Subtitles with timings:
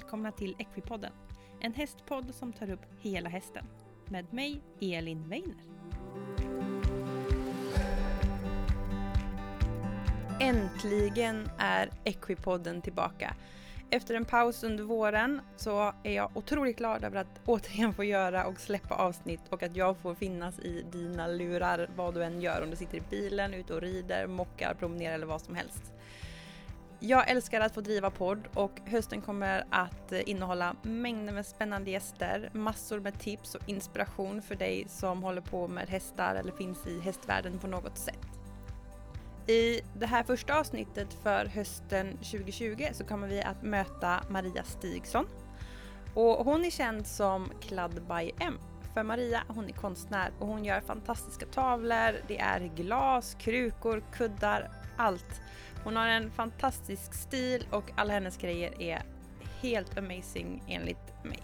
[0.00, 1.12] välkomna till Equipodden.
[1.60, 3.64] En hästpodd som tar upp hela hästen.
[4.08, 5.56] Med mig, Elin Weiner.
[10.40, 13.34] Äntligen är Equipodden tillbaka.
[13.90, 18.46] Efter en paus under våren så är jag otroligt glad över att återigen få göra
[18.46, 22.62] och släppa avsnitt och att jag får finnas i dina lurar vad du än gör.
[22.62, 25.92] Om du sitter i bilen, ute och rider, mockar, promenerar eller vad som helst.
[27.02, 31.90] Jag älskar att få driva podd och hösten kommer att eh, innehålla mängder med spännande
[31.90, 36.86] gäster, massor med tips och inspiration för dig som håller på med hästar eller finns
[36.86, 38.26] i hästvärlden på något sätt.
[39.46, 45.26] I det här första avsnittet för hösten 2020 så kommer vi att möta Maria Stigson.
[46.14, 48.58] Och hon är känd som Clad by M.
[48.94, 54.70] För Maria, hon är konstnär och hon gör fantastiska tavlor, det är glas, krukor, kuddar,
[54.96, 55.40] allt.
[55.84, 59.02] Hon har en fantastisk stil och alla hennes grejer är
[59.60, 61.42] helt amazing enligt mig.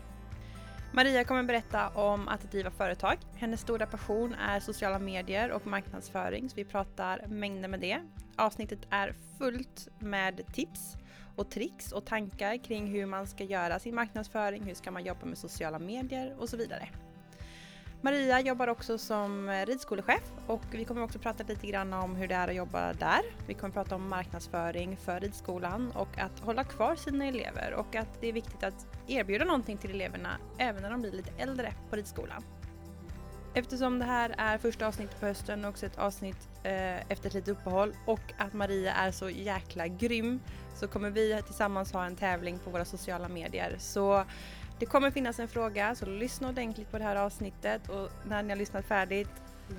[0.92, 3.16] Maria kommer berätta om att driva företag.
[3.34, 8.00] Hennes stora passion är sociala medier och marknadsföring, så vi pratar mängder med det.
[8.36, 10.96] Avsnittet är fullt med tips
[11.36, 15.26] och tricks och tankar kring hur man ska göra sin marknadsföring, hur ska man jobba
[15.26, 16.88] med sociala medier och så vidare.
[18.06, 22.34] Maria jobbar också som ridskolechef och vi kommer också prata lite grann om hur det
[22.34, 23.20] är att jobba där.
[23.46, 28.20] Vi kommer prata om marknadsföring för ridskolan och att hålla kvar sina elever och att
[28.20, 31.96] det är viktigt att erbjuda någonting till eleverna även när de blir lite äldre på
[31.96, 32.42] ridskolan.
[33.54, 37.34] Eftersom det här är första avsnittet på hösten och också ett avsnitt eh, efter ett
[37.34, 40.40] litet uppehåll och att Maria är så jäkla grym
[40.74, 43.76] så kommer vi tillsammans ha en tävling på våra sociala medier.
[43.78, 44.24] Så
[44.78, 48.48] det kommer finnas en fråga, så lyssna ordentligt på det här avsnittet och när ni
[48.48, 49.30] har lyssnat färdigt,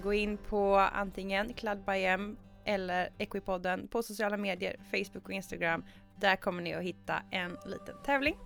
[0.03, 5.85] gå in på antingen Clad by M eller Equipodden på sociala medier, Facebook och Instagram.
[6.15, 8.37] Där kommer ni att hitta en liten tävling.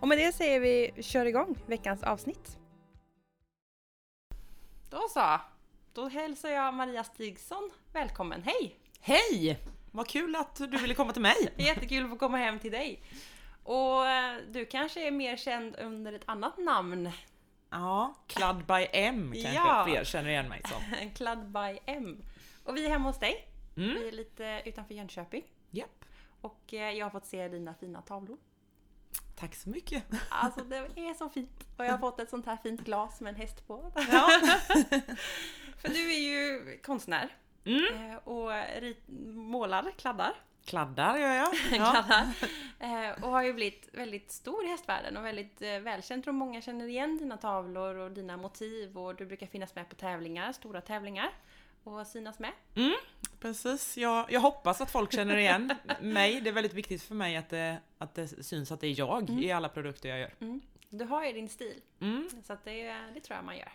[0.00, 2.58] Och med det säger vi kör igång veckans avsnitt.
[4.90, 5.40] Då så,
[5.92, 8.42] då hälsar jag Maria Stigson välkommen.
[8.42, 8.76] Hej!
[9.00, 9.58] Hej!
[9.92, 11.52] Vad kul att du ville komma till mig.
[11.56, 13.00] Jättekul att få komma hem till dig.
[13.70, 17.10] Och eh, du kanske är mer känd under ett annat namn?
[17.70, 19.84] Ja, Clud by M kanske ja.
[19.88, 21.10] fler känner igen mig som.
[21.14, 22.22] Clud by M.
[22.64, 23.48] Och vi är hemma hos dig.
[23.76, 23.94] Mm.
[23.94, 25.44] Vi är lite utanför Jönköping.
[25.70, 26.04] Japp.
[26.40, 28.38] Och eh, jag har fått se dina fina tavlor.
[29.36, 30.04] Tack så mycket!
[30.28, 31.66] Alltså det är så fint!
[31.76, 33.92] Och jag har fått ett sånt här fint glas med en häst på.
[33.94, 34.28] Ja.
[35.76, 37.36] För du är ju konstnär.
[37.64, 38.10] Mm.
[38.10, 38.50] Eh, och
[39.34, 40.34] målar, kladdar.
[40.64, 41.54] Kladdar gör jag.
[41.72, 41.90] Ja.
[41.90, 42.34] Kladdar.
[42.78, 46.24] Eh, och har ju blivit väldigt stor i hästvärlden och väldigt eh, välkänd.
[46.24, 49.94] Tror många känner igen dina tavlor och dina motiv och du brukar finnas med på
[49.94, 51.30] tävlingar, stora tävlingar.
[51.84, 52.52] Och synas med.
[52.74, 52.94] Mm,
[53.40, 56.40] precis, jag, jag hoppas att folk känner igen mig.
[56.40, 59.30] Det är väldigt viktigt för mig att det, att det syns att det är jag
[59.30, 59.42] mm.
[59.42, 60.34] i alla produkter jag gör.
[60.40, 60.60] Mm.
[60.88, 61.80] Du har ju din stil.
[62.00, 62.28] Mm.
[62.46, 62.82] Så att det,
[63.14, 63.72] det tror jag man gör.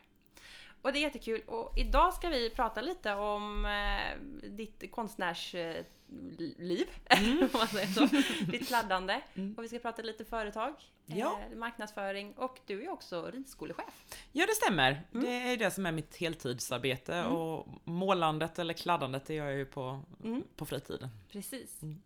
[0.86, 1.42] Och det är jättekul.
[1.46, 4.18] Och idag ska vi prata lite om eh,
[4.50, 5.86] ditt konstnärsliv.
[7.10, 7.38] Mm.
[7.42, 8.06] om man säger så.
[8.52, 9.22] Ditt kladdande.
[9.36, 9.54] Mm.
[9.58, 10.74] Och vi ska prata lite företag,
[11.06, 11.40] ja.
[11.52, 14.04] eh, marknadsföring och du är också ridskolechef.
[14.32, 15.04] Ja, det stämmer.
[15.14, 15.26] Mm.
[15.26, 17.32] Det är det som är mitt heltidsarbete mm.
[17.32, 20.44] och målandet eller kladdandet det gör jag ju på, mm.
[20.56, 21.10] på fritiden.
[21.32, 21.82] Precis.
[21.82, 22.02] Mm.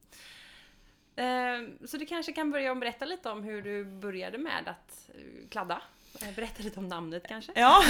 [1.15, 5.49] Eh, så du kanske kan börja berätta lite om hur du började med att eh,
[5.49, 5.81] kladda?
[6.21, 7.51] Eh, berätta lite om namnet kanske?
[7.55, 7.83] Ja,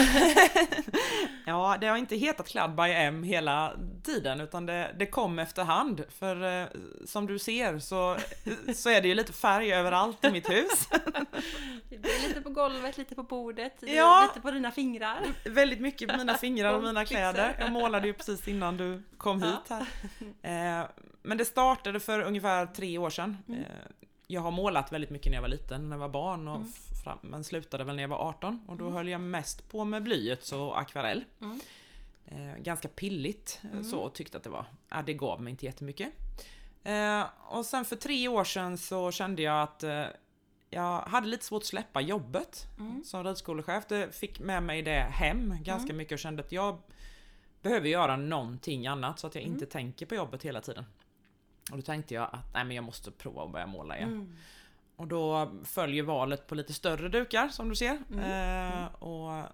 [1.45, 6.03] ja det har inte hetat Club by M hela tiden utan det, det kom efterhand.
[6.09, 6.67] För eh,
[7.05, 8.17] som du ser så,
[8.75, 10.89] så är det ju lite färg överallt i mitt hus.
[11.89, 15.19] Det är lite på golvet, lite på bordet, ja, lite på dina fingrar.
[15.45, 17.55] Väldigt mycket på mina fingrar och mina kläder.
[17.59, 19.85] Jag målade ju precis innan du kom hit här.
[20.41, 20.87] Eh,
[21.21, 23.37] men det startade för ungefär tre år sedan.
[23.47, 23.63] Mm.
[24.27, 26.71] Jag har målat väldigt mycket när jag var liten, när jag var barn och mm
[27.03, 28.95] fram, men slutade väl när jag var 18 och då mm.
[28.95, 31.23] höll jag mest på med blyerts och akvarell.
[31.41, 31.59] Mm.
[32.25, 33.83] Eh, ganska pilligt eh, mm.
[33.83, 36.13] så tyckte att det var, ja, det gav mig inte jättemycket.
[36.83, 40.05] Eh, och sen för tre år sedan så kände jag att eh,
[40.69, 43.03] jag hade lite svårt att släppa jobbet mm.
[43.03, 43.83] som ridskolechef.
[43.89, 45.97] Det fick med mig det hem ganska mm.
[45.97, 46.81] mycket och kände att jag
[47.61, 49.69] behöver göra någonting annat så att jag inte mm.
[49.69, 50.85] tänker på jobbet hela tiden.
[51.71, 54.37] Och då tänkte jag att nej men jag måste prova att börja måla igen.
[54.99, 55.01] Mm.
[55.01, 57.97] Och då följer valet på lite större dukar som du ser.
[58.11, 58.19] Mm.
[58.19, 58.93] Eh, mm.
[58.93, 59.45] och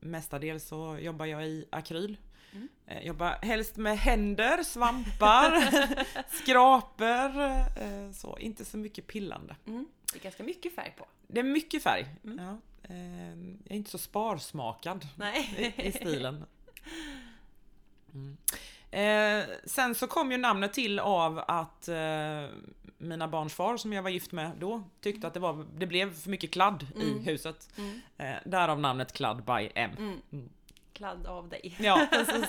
[0.00, 2.16] mestadels så jobbar jag i akryl.
[2.52, 2.68] Mm.
[2.86, 5.70] Eh, jobbar helst med händer, svampar,
[6.42, 7.58] skraper.
[7.82, 9.56] Eh, så inte så mycket pillande.
[9.66, 9.86] Mm.
[10.12, 11.06] Det är ganska mycket färg på.
[11.26, 12.06] Det är mycket färg.
[12.24, 12.44] Mm.
[12.44, 12.58] Ja.
[12.82, 13.28] Eh,
[13.64, 15.06] jag är inte så sparsmakad.
[15.58, 16.44] I, i stilen.
[18.94, 21.96] Eh, sen så kom ju namnet till av att eh,
[22.98, 26.14] mina barns far som jag var gift med då tyckte att det, var, det blev
[26.14, 27.24] för mycket kladd i Mm.
[27.24, 27.68] huset.
[27.78, 28.00] Mm.
[28.18, 29.90] Eh, därav namnet Kladd by M.
[29.98, 30.20] Mm.
[30.32, 30.48] Mm.
[30.92, 31.76] Kladd av dig.
[31.78, 32.48] Ja, precis.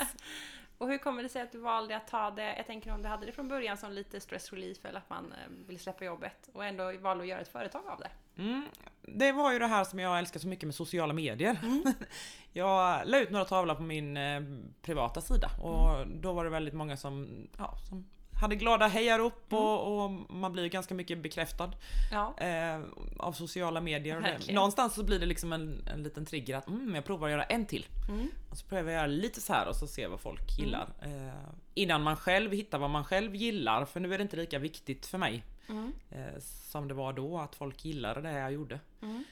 [0.77, 3.09] Och hur kommer det sig att du valde att ta det, jag tänker om du
[3.09, 6.49] hade det från början som lite stress relief eller att man eh, vill släppa jobbet
[6.53, 8.41] och ändå valde att göra ett företag av det?
[8.41, 8.65] Mm.
[9.07, 11.59] Det var ju det här som jag älskar så mycket med sociala medier.
[11.63, 11.83] Mm.
[12.53, 14.41] Jag la ut några tavlor på min eh,
[14.81, 18.05] privata sida och då var det väldigt många som, ja, som
[18.41, 19.63] hade glada hejarop Mm.
[19.63, 21.71] och, och man blir ganska mycket bekräftad
[22.11, 22.33] Ja.
[22.37, 22.81] eh,
[23.17, 24.21] av sociala medier.
[24.21, 24.55] Verkligen.
[24.55, 27.43] någonstans så blir det liksom en, en liten trigger att mm, jag provar att göra
[27.43, 27.87] en till.
[28.09, 28.27] Mm.
[28.51, 30.87] Och så prövar jag göra lite så här och så ser vad folk gillar.
[31.01, 34.59] Eh, innan man själv hittar vad man själv gillar, för nu är det inte lika
[34.59, 35.93] viktigt för mig Mm.
[36.11, 36.39] eh,
[36.71, 38.79] som det var då, att folk gillade det jag gjorde.
[39.01, 39.23] Mm.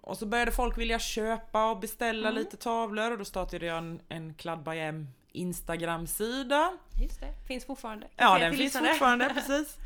[0.00, 2.38] Och så började folk vilja köpa och beställa Mm.
[2.42, 6.76] lite tavlor och då startade jag en, en Kladd by M Instagram-sida.
[7.02, 8.06] Just det, finns fortfarande.
[8.16, 8.88] Ja, den finns lyssnare.
[8.88, 9.76] fortfarande, precis.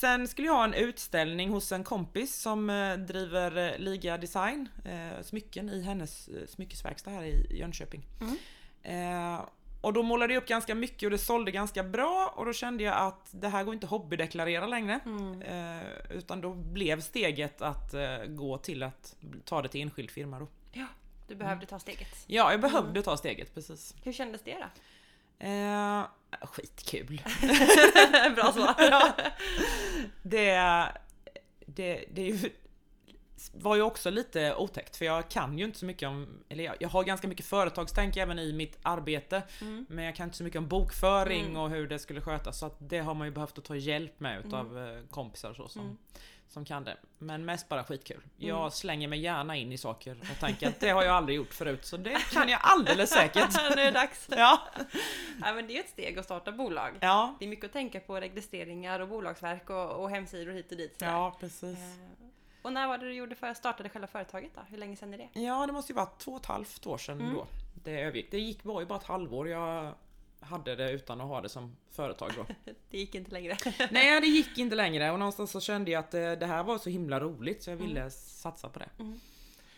[0.00, 4.68] Sen skulle jag ha en utställning hos en kompis som eh, driver eh, Liga Design,
[4.84, 8.06] eh, smycken i hennes eh, smyckesverkstad här i Jönköping.
[8.20, 8.36] Mm.
[9.80, 12.84] Och då målade jag upp ganska mycket och det sålde ganska bra och då kände
[12.84, 15.00] jag att det här går inte hobbydeklarera längre.
[15.06, 15.42] Mm.
[15.42, 20.38] Eh, utan då blev steget att eh, gå till att ta det till enskild firma
[20.38, 20.48] då.
[20.72, 20.86] Ja,
[21.28, 22.24] du behövde ta steget.
[22.26, 23.02] Ja, jag behövde Mm.
[23.02, 23.94] ta steget precis.
[24.02, 24.66] Hur kändes det då?
[25.46, 26.04] Eh,
[26.42, 27.22] skitkul.
[28.34, 28.74] Bra svar.
[28.90, 29.12] Ja.
[30.22, 30.54] det,
[31.66, 32.50] det, det är ju,
[33.52, 36.76] var ju också lite otäckt för jag kan ju inte så mycket om, eller jag,
[36.80, 39.42] jag har ganska mycket företagstänk även i mitt arbete.
[39.60, 39.86] Mm.
[39.88, 41.56] Men jag kan inte så mycket om bokföring Mm.
[41.56, 44.20] och hur det skulle skötas så att det har man ju behövt att ta hjälp
[44.20, 45.96] med utav eh, kompisar så som, Mm.
[46.48, 46.96] som kan det.
[47.18, 48.20] Men mest bara skitkul.
[48.36, 48.70] Jag Mm.
[48.70, 51.84] slänger mig gärna in i saker och tänker att det har jag aldrig gjort förut
[51.84, 53.54] så det kan jag alldeles säkert.
[53.76, 54.28] nu är det dags.
[54.30, 54.60] Ja,
[55.44, 56.92] Ja, men det är ju ett steg att starta bolag.
[57.00, 60.78] ja, Det är mycket att tänka på, registreringar och bolagsverk och, och hemsidor hit och
[60.78, 60.98] dit.
[60.98, 61.12] sådär.
[61.12, 61.78] ja precis.
[61.78, 62.27] Eh,
[62.62, 64.60] Och när var det du gjorde för startade själva företaget då?
[64.70, 65.40] Hur länge sedan är det?
[65.40, 67.34] Ja, det måste ju vara två och ett halvt år sedan Mm.
[67.34, 67.46] då.
[67.84, 68.30] Det övergick.
[68.30, 69.94] Det gick, var ju bara ett halvår jag
[70.40, 72.46] hade det utan att ha det som företag då.
[72.90, 73.56] Det gick inte längre.
[73.90, 76.78] Nej, det gick inte längre och någonstans så kände jag att det, det här var
[76.78, 78.10] så himla roligt så jag ville Mm.
[78.10, 78.88] satsa på det.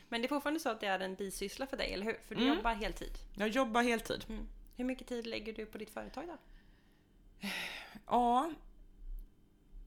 [0.08, 2.18] Men det är fortfarande så att det är en bisyssla för dig, eller hur?
[2.28, 2.56] För du Mm.
[2.56, 3.12] jobbar heltid.
[3.34, 4.24] Jag jobbar heltid.
[4.28, 4.46] Mm.
[4.76, 6.36] Hur mycket tid lägger du på ditt företag då?
[8.06, 8.50] Ja.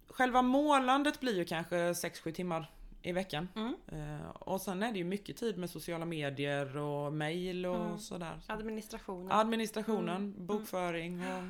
[0.08, 2.72] Själva målandet blir ju kanske 6-7 timmar
[3.04, 3.48] i veckan.
[3.56, 3.76] Mm.
[3.92, 8.00] Eh, och sen är det ju mycket tid med sociala medier och mail och Mm.
[8.00, 8.40] sådär.
[8.48, 9.32] Administrationen?
[9.32, 10.46] Administrationen, Mm.
[10.46, 11.44] bokföring och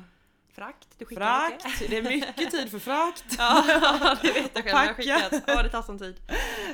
[0.54, 0.88] Frakt?
[0.98, 1.62] Du skickar mycket?
[1.62, 1.90] frakt.
[1.90, 3.24] Det är mycket tid för frakt.
[3.38, 4.66] Ja, det vet jag själv.
[4.76, 5.42] Jag har skickat.
[5.46, 6.14] Ja, det tar sån tid.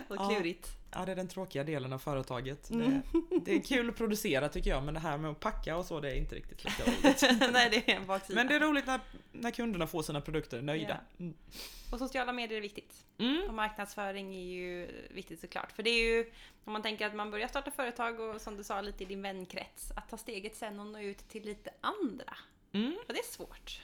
[0.09, 0.29] Och Ja.
[0.29, 0.69] klurigt.
[0.93, 2.71] Ja, det är den tråkiga delen av företaget.
[2.71, 3.03] Mm.
[3.13, 5.85] Det, det är kul att producera tycker jag, men det här med att packa och
[5.85, 7.23] så, det är inte riktigt lika roligt.
[7.53, 8.35] Nej, det är en baksida.
[8.37, 9.01] Men det är roligt när,
[9.33, 11.01] när kunderna får sina produkter nöjda.
[11.19, 11.35] Mm.
[11.93, 13.05] Och sociala medier är viktigt.
[13.19, 13.49] Mm.
[13.49, 15.73] Och marknadsföring är ju viktigt såklart.
[15.73, 16.31] För det är ju,
[16.65, 19.23] om man tänker att man börjar starta företag och som du sa lite i din
[19.23, 22.37] vänkrets, att ta steget sen och nå ut till lite andra.
[22.73, 22.97] Mm.
[23.07, 23.81] För det är svårt.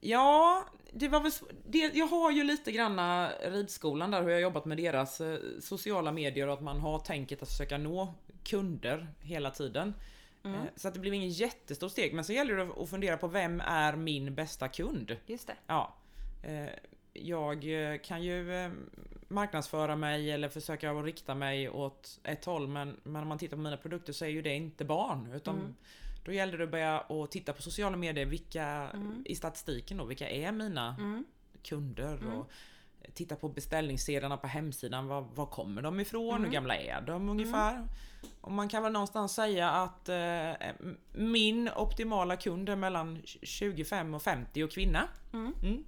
[0.00, 1.32] Ja, det var väl
[1.66, 5.38] det, Jag har ju lite granna ridskolan där, hur jag har jobbat med deras eh,
[5.60, 8.14] sociala medier och att man har tänket att försöka nå
[8.44, 9.94] kunder hela tiden.
[10.44, 10.56] Mm.
[10.60, 13.26] Eh, Så att det blev ingen jättestor steg, men så gäller det att fundera på
[13.28, 15.16] vem är min bästa kund?
[15.26, 15.56] Just det.
[15.66, 15.94] Ja.
[16.42, 16.68] Eh,
[17.12, 17.66] Jag
[18.04, 18.70] kan ju
[19.28, 23.62] marknadsföra mig eller försöka rikta mig åt ett håll men, men om man tittar på
[23.62, 25.74] mina produkter så är ju det inte barn utan Mm.
[26.28, 29.22] Då gäller det att börja och titta på sociala medier, vilka Mm.
[29.26, 31.24] i statistiken då, vilka är mina Mm.
[31.62, 32.32] kunder Mm.
[32.38, 32.50] och
[33.14, 36.44] titta på beställningssedlarna på hemsidan, var, var kommer de ifrån, Mm.
[36.44, 37.88] hur gamla är de ungefär?
[38.40, 40.52] Och man kan väl någonstans säga att eh,
[41.12, 45.08] min optimala kund är mellan 25 och 50 och kvinna.
[45.32, 45.52] Mm.
[45.62, 45.84] Mm.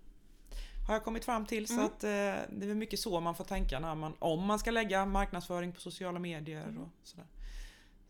[0.87, 1.85] Har jag kommit fram till så Mm.
[1.87, 2.11] att eh,
[2.59, 5.81] det är mycket så man får tänka när man, om man ska lägga marknadsföring på
[5.81, 6.83] sociala medier Mm.
[6.83, 7.27] och sådär.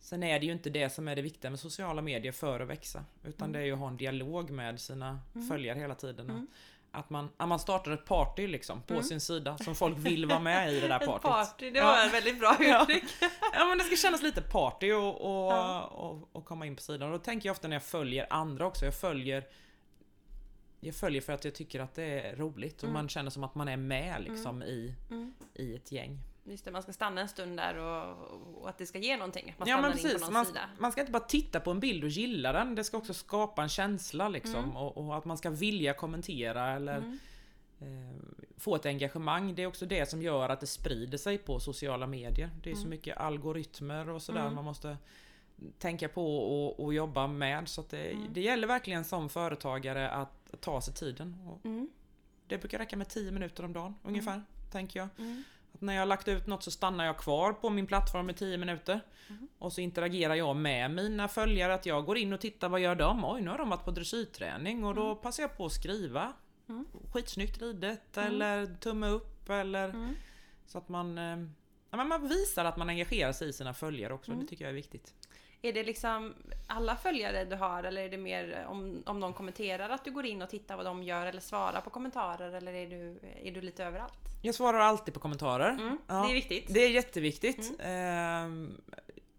[0.03, 2.67] Sen är det ju inte det som är det viktiga med sociala medier för att
[2.67, 3.05] växa.
[3.23, 3.51] Utan Mm.
[3.51, 5.47] det är ju att ha en dialog med sina Mm.
[5.47, 6.29] följare hela tiden.
[6.29, 6.47] Mm.
[6.91, 9.03] Att, man, att man startar ett party liksom på Mm.
[9.05, 11.21] sin sida som folk vill vara med i det där Ett partyt.
[11.21, 11.85] party, det Ja.
[11.85, 12.81] var ett väldigt bra Ja.
[12.83, 13.03] uttryck.
[13.53, 15.81] Ja men det ska kännas lite party och, och, Ja.
[15.83, 17.11] och, och komma in på sidan.
[17.11, 18.85] Och då tänker jag ofta när jag följer andra också.
[18.85, 19.47] Jag följer
[20.79, 22.93] jag följer för att jag tycker att det är roligt och Mm.
[22.93, 25.33] man känner som att man är med liksom i, Mm.
[25.53, 26.19] i ett gäng.
[26.43, 28.17] Just det, man ska stanna en stund där och,
[28.61, 29.55] och att det ska ge någonting.
[29.57, 30.69] Man Ja men precis, någon man, sida.
[30.79, 32.75] man ska inte bara titta på en bild och gilla den.
[32.75, 34.75] Det ska också skapa en känsla liksom Mm.
[34.77, 37.19] och, och att man ska vilja kommentera eller Mm.
[37.79, 38.15] eh,
[38.57, 39.55] få ett engagemang.
[39.55, 42.49] Det är också det som gör att det sprider sig på sociala medier.
[42.63, 42.89] Det är så Mm.
[42.89, 44.55] mycket algoritmer och sådär Mm.
[44.55, 44.97] man måste
[45.79, 47.67] tänka på och, och jobba med.
[47.69, 48.27] Så det, Mm.
[48.33, 51.37] det gäller verkligen som företagare att ta sig tiden.
[51.63, 51.89] Mm.
[52.47, 55.09] det brukar räcka med 10 minuter om dagen ungefär, tänker jag.
[55.81, 55.85] Mm.
[55.85, 58.57] När jag har lagt ut något så stannar jag kvar på min plattform i 10
[58.57, 59.01] minuter.
[59.29, 59.47] Mm.
[59.59, 62.95] Och så interagerar jag med mina följare, att jag går in och tittar vad gör
[62.95, 63.25] de?
[63.25, 66.33] Oj, nu har de varit på dressyrträning och då passar jag på att skriva.
[66.69, 66.85] Mm.
[67.13, 68.29] Skitsnyggt ridet Mm.
[68.33, 70.13] eller tumme upp eller Mm.
[70.65, 71.37] så att man eh,
[71.91, 74.43] ja, man visar att man engagerar sig i sina följare också, Mm.
[74.43, 75.13] det tycker jag är viktigt.
[75.61, 76.33] Är det liksom
[76.67, 80.25] alla följare du har eller är det mer om, om någon kommenterar att du går
[80.25, 83.61] in och tittar vad de gör eller svarar på kommentarer eller är du, är du
[83.61, 84.13] lite överallt?
[84.41, 85.69] Jag svarar alltid på kommentarer.
[85.69, 85.97] Mm.
[86.07, 86.13] Ja.
[86.23, 86.73] Det är viktigt.
[86.73, 87.71] Det är jätteviktigt.
[87.79, 88.81] Ehm,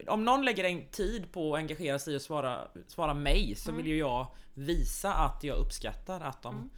[0.07, 3.83] om någon lägger en tid på att engagera sig och svara, svara mig så Mm.
[3.83, 6.71] vill ju jag visa att jag uppskattar att de Mm.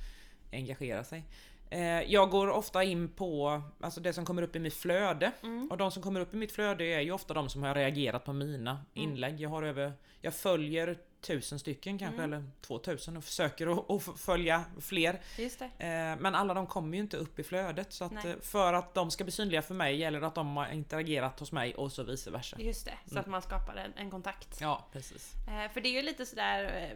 [0.53, 1.25] engagerar sig.
[1.71, 5.33] Eh, jag går ofta in på alltså det som kommer upp i mitt flöde.
[5.43, 5.69] Mm.
[5.71, 8.25] Och de som kommer upp i mitt flöde är ju ofta de som har reagerat
[8.25, 9.41] på mina inlägg.
[9.41, 12.33] Jag har över, jag följer tusen stycken kanske, Mm.
[12.33, 15.21] eller två tusen och försöker att, följa fler.
[15.39, 15.65] Just det.
[15.65, 18.31] Eh, Men alla de kommer ju inte upp i flödet så att Nej.
[18.31, 21.41] eh, för att de ska bli synliga för mig gäller det att de har interagerat
[21.41, 22.57] hos mig och så vice versa.
[22.61, 24.59] Just det, så att man skapar en, en kontakt.
[24.61, 25.33] Ja, precis.
[25.73, 26.95] För det är ju lite sådär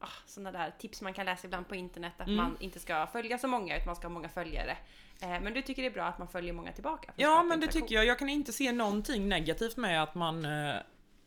[0.00, 2.36] ah, sådana där tips man kan läsa ibland på internet att Mm.
[2.36, 4.76] man inte ska följa så många utan man ska ha många följare.
[5.22, 7.12] Eh, men du tycker det är bra att man följer många tillbaka?
[7.16, 8.04] Ja, men det tycker jag.
[8.06, 10.74] Jag kan inte se någonting negativt med att man eh,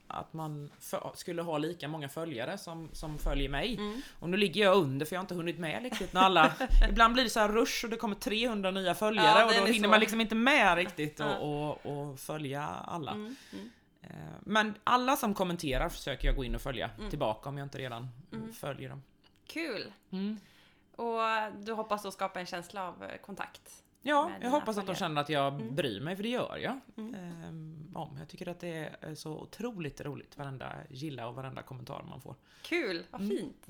[0.08, 3.76] att man för, skulle ha lika många följare som, som följer mig.
[3.76, 4.02] Mm.
[4.20, 6.54] Och nu ligger jag under för jag har inte hunnit med riktigt när alla...
[6.90, 9.66] ibland blir det så här rush och det kommer 300 nya följare Ja, och då
[9.66, 9.90] hinner så.
[9.90, 13.12] man liksom inte med riktigt och, och, och följa alla.
[13.12, 13.70] Mm, mm.
[14.42, 17.10] Men alla som kommenterar försöker jag gå in och följa Mm.
[17.10, 18.54] tillbaka om jag inte redan Mm.
[18.54, 19.04] följer dem.
[19.48, 19.94] Kul!
[20.12, 20.40] Mm.
[20.96, 21.20] Och
[21.66, 23.84] du hoppas då skapa en känsla av eh, kontakt?
[24.02, 24.96] Ja, jag hoppas att de följare.
[25.00, 25.76] känner att jag Mm.
[25.76, 26.80] bryr mig, för det gör jag.
[26.98, 27.16] Mm.
[27.16, 27.96] Ehm.
[28.20, 32.36] Jag tycker att det är så otroligt roligt, varenda gilla och varenda kommentar man får.
[32.62, 33.38] Kul, vad Mm.
[33.38, 33.68] fint!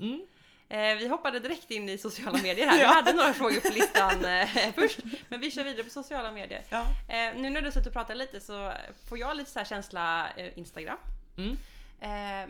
[0.68, 2.76] Eh, vi hoppade direkt in i sociala medier här.
[2.76, 2.88] Vi Ja.
[2.88, 6.62] hade några frågor på listan eh, först, men vi kör vidare på sociala medier.
[6.68, 6.80] Ja.
[7.08, 8.72] Eh, nu när du suttit och pratat lite så
[9.08, 10.98] får jag lite så här känsla Instagram.
[11.36, 11.56] Mm.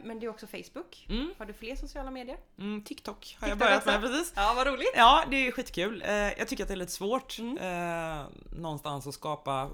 [0.04, 1.06] Men det är också Facebook.
[1.09, 1.35] Mm.
[1.38, 2.37] Har du fler sociala medier?
[2.59, 4.33] Mm, TikTok har jag TikTok börjat med precis.
[4.37, 4.92] Ja, vad roligt!
[4.97, 6.04] Ja, det är skitkul.
[6.38, 8.26] Jag tycker att det är lite svårt Mm.
[8.56, 9.71] någonstans att skapa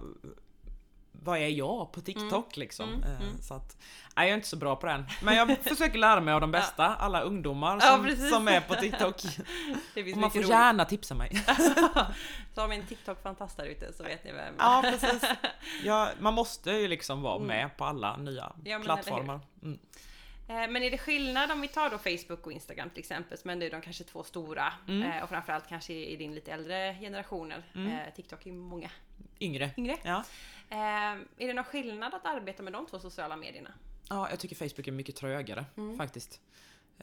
[1.22, 2.88] vad är jag på TikTok liksom?
[2.88, 3.42] Mm, Eh, mm.
[3.42, 3.76] Så att,
[4.16, 5.04] nej, jag är inte så bra på den.
[5.22, 8.30] Men jag försöker lära mig av de bästa, alla ungdomar Ja, som, precis.
[8.30, 9.14] som är på TikTok.
[10.12, 11.28] Och man får mycket gärna tipsa mig.
[11.30, 11.86] roligt.
[12.54, 14.54] Så har vi en TikTok-fantast där ute så vet ni vem.
[14.58, 15.22] Ja, precis.
[15.84, 17.46] Ja, man måste ju liksom vara Mm.
[17.48, 19.40] med på alla nya Ja, plattformar.
[20.50, 23.58] Eh, Men är det skillnad om vi tar då Facebook och Instagram till exempel, men
[23.58, 25.10] det är de kanske två stora Mm.
[25.12, 27.62] eh, och framförallt kanske i din lite äldre generationer.
[27.74, 27.92] Mm.
[27.92, 28.90] Eh, TikTok är många
[29.40, 29.70] Yngre.
[29.76, 29.96] yngre.
[30.02, 30.24] Ja.
[30.68, 33.70] Är det någon skillnad att arbeta med de två sociala medierna?
[34.08, 35.96] ja, jag tycker Facebook är mycket trögare Mm.
[35.98, 36.40] faktiskt.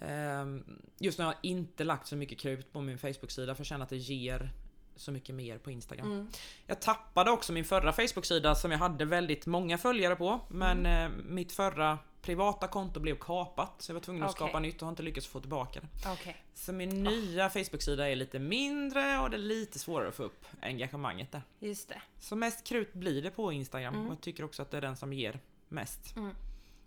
[0.02, 3.68] Ehm, Just nu har jag inte lagt så mycket krut på min Facebook-sida för jag
[3.68, 4.50] känner att det ger
[4.98, 6.12] så mycket mer på Instagram.
[6.12, 6.28] Mm.
[6.66, 10.40] Jag tappade också min förra Facebook-sida som jag hade väldigt många följare på.
[10.48, 11.12] Men Mm.
[11.12, 14.36] eh, mitt förra privata konto blev kapat så jag var tvungen att Okej.
[14.48, 16.10] skapa nytt och har inte lyckats få tillbaka det.
[16.12, 16.44] Okej.
[16.54, 20.46] Så min nya Facebook-sida är lite mindre och det är lite svårare att få upp
[20.62, 21.42] engagemanget där.
[21.60, 22.02] Just det.
[22.20, 24.06] Så mest krut blir det på Instagram Mm.
[24.08, 26.16] och jag tycker också att det är den som ger mest.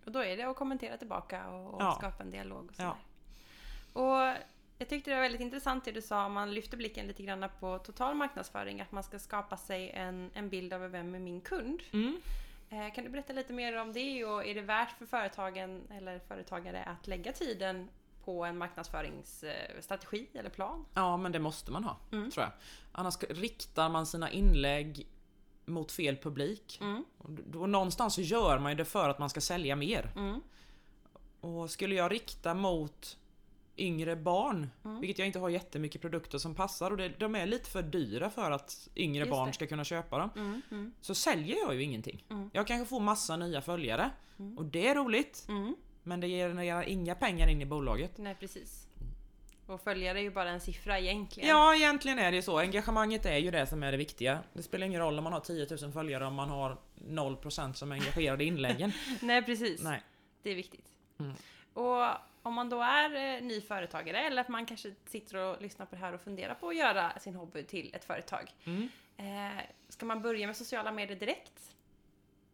[0.05, 1.95] Och då är det att kommentera tillbaka och, och Ja.
[1.99, 2.65] skapa en dialog.
[2.65, 2.97] Och, Ja.
[3.93, 4.35] och
[4.81, 7.45] jag tyckte det var väldigt intressant det du sa om man lyfter blicken lite grann
[7.59, 11.41] på total marknadsföring, att man ska skapa sig en, en bild av vem är min
[11.41, 11.83] kund.
[11.93, 12.21] Mm.
[12.69, 16.19] Eh, Kan du berätta lite mer om det och är det värt för företagen eller
[16.19, 17.89] företagare att lägga tiden
[18.25, 20.85] på en marknadsföringsstrategi eller plan?
[20.93, 22.31] Ja, men det måste man ha, Mm.
[22.31, 22.51] tror jag.
[22.91, 25.07] Annars riktar man sina inlägg
[25.65, 26.77] mot fel publik.
[26.81, 27.05] Mm.
[27.17, 30.11] Och då någonstans så gör man ju det för att man ska sälja mer.
[30.15, 30.41] Mm.
[31.41, 33.17] Och skulle jag rikta mot
[33.77, 34.99] yngre barn, Mm.
[34.99, 38.29] vilket jag inte har jättemycket produkter som passar och det, de är lite för dyra
[38.29, 39.53] för att yngre Just barn det.
[39.53, 40.29] ska kunna köpa dem.
[40.35, 40.61] Mm.
[40.71, 40.93] Mm.
[41.01, 42.23] Så säljer jag ju ingenting.
[42.29, 42.49] Mm.
[42.53, 44.09] Jag kanske får massa nya följare
[44.39, 44.57] Mm.
[44.57, 45.45] och det är roligt.
[45.49, 45.75] Mm.
[46.03, 48.17] Men det genererar inga pengar in i bolaget.
[48.17, 48.87] Nej precis.
[49.67, 51.49] Och följare är ju bara en siffra egentligen.
[51.49, 52.59] Ja, egentligen är det ju så.
[52.59, 54.39] Engagemanget är ju det som är det viktiga.
[54.53, 57.91] Det spelar ingen roll om man har 10 000 följare om man har 0% som
[57.91, 58.91] är engagerade i inläggen.
[59.21, 59.81] Nej precis.
[59.83, 60.01] Nej.
[60.43, 60.85] Det är viktigt.
[61.19, 61.33] Mm.
[61.73, 62.05] Och
[62.43, 65.95] om man då är eh, ny företagare eller att man kanske sitter och lyssnar på
[65.95, 68.51] det här och funderar på att göra sin hobby till ett företag.
[68.63, 68.89] Mm.
[69.17, 71.75] Eh, ska man börja med sociala medier direkt?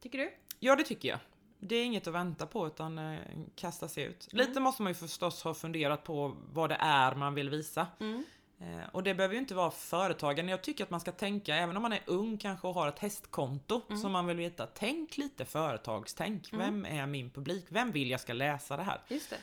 [0.01, 0.33] Tycker du?
[0.59, 1.19] Ja, det tycker jag.
[1.59, 3.19] Det är inget att vänta på utan eh,
[3.55, 4.33] kasta sig ut.
[4.33, 4.47] Mm.
[4.47, 7.87] Lite måste man ju förstås ha funderat på vad det är man vill visa.
[7.99, 8.23] Mm.
[8.59, 10.49] Eh, och det behöver ju inte vara företagen.
[10.49, 12.99] Jag tycker att man ska tänka, även om man är ung kanske och har ett
[12.99, 14.01] hästkonto Mm.
[14.01, 14.67] som man vill veta.
[14.67, 16.51] Tänk lite företagstänk.
[16.53, 16.65] Mm.
[16.65, 17.65] Vem är min publik?
[17.69, 19.01] Vem vill jag ska läsa det här?
[19.07, 19.37] Just det.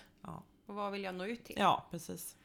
[0.67, 1.57] Och vad vill jag nå ut till?
[1.59, 2.37] ja precis.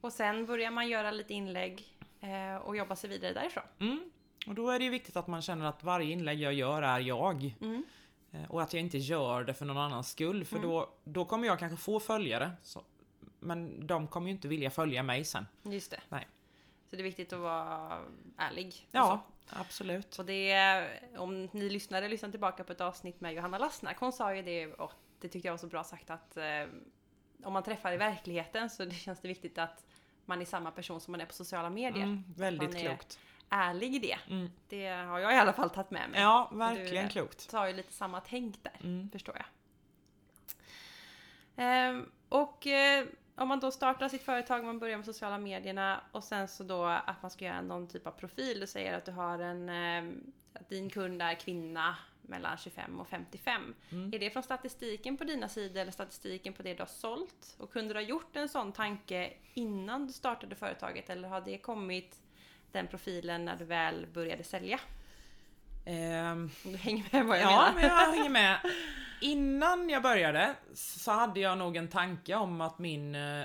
[0.00, 3.64] Och sen börjar man göra lite inlägg Eh, och jobba sig vidare därifrån.
[3.78, 4.10] Mm.
[4.46, 7.00] Och då är det ju viktigt att man känner att varje inlägg jag gör är
[7.00, 7.54] jag.
[7.60, 7.84] Mm.
[8.32, 10.68] Eh, Och att jag inte gör det för någon annans skull, för Mm.
[10.70, 12.50] då, då kommer jag kanske få följare.
[12.62, 12.82] Så,
[13.40, 15.46] men de kommer ju inte vilja följa mig sen.
[15.62, 16.00] Just det.
[16.08, 16.26] Nej.
[16.90, 17.98] Så det är viktigt att vara
[18.36, 18.88] ärlig.
[18.92, 19.20] Ja,
[19.50, 20.14] absolut.
[20.14, 20.22] Så.
[20.22, 23.98] Och det om ni lyssnade, lyssna tillbaka på ett avsnitt med Johanna Lassnack.
[24.00, 26.44] Hon sa ju det, och det tyckte jag var så bra sagt, att eh,
[27.44, 29.84] om man träffar i verkligheten så det känns det viktigt att
[30.24, 32.02] man är samma person som man är på sociala medier.
[32.04, 33.18] Mm, väldigt Man är- klokt.
[33.48, 34.18] Ärlig i det.
[34.30, 34.50] Mm.
[34.68, 36.20] Det har jag i alla fall tagit med mig.
[36.20, 37.50] Ja, Du, verkligen eh, klokt.
[37.50, 39.10] tar ju lite samma tänk där, Mm.
[39.10, 39.46] förstår jag.
[41.56, 46.24] Ehm, och eh, om man då startar sitt företag, man börjar med sociala medierna och
[46.24, 48.60] sen så då att man ska göra någon typ av profil.
[48.60, 50.14] Du säger att du har en, eh,
[50.54, 51.96] att din kund är kvinna
[52.28, 53.74] mellan 25 och 55.
[53.90, 54.14] Mm.
[54.14, 57.56] Är det från statistiken på dina sidor eller statistiken på det du har sålt?
[57.58, 61.58] Och kunde du ha gjort en sån tanke innan du startade företaget eller har det
[61.58, 62.20] kommit
[62.72, 64.80] den profilen när du väl började sälja?
[66.32, 67.74] Om du hänger med vad jag ja, menar?
[67.74, 68.60] men jag hänger med.
[69.20, 73.44] Innan jag började så hade jag nog en tanke om att min eh,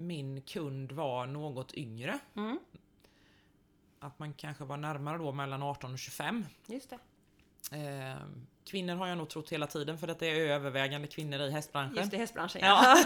[0.00, 2.18] min kund var något yngre.
[2.36, 2.58] Mm,
[3.98, 6.46] Att man kanske var närmare då mellan 18 och 25.
[6.66, 6.98] just det.
[7.72, 8.16] Eh,
[8.70, 11.96] kvinnor har jag nog trott hela tiden för att det är övervägande kvinnor i hästbranschen.
[11.96, 12.96] Just det, hästbranschen Ja.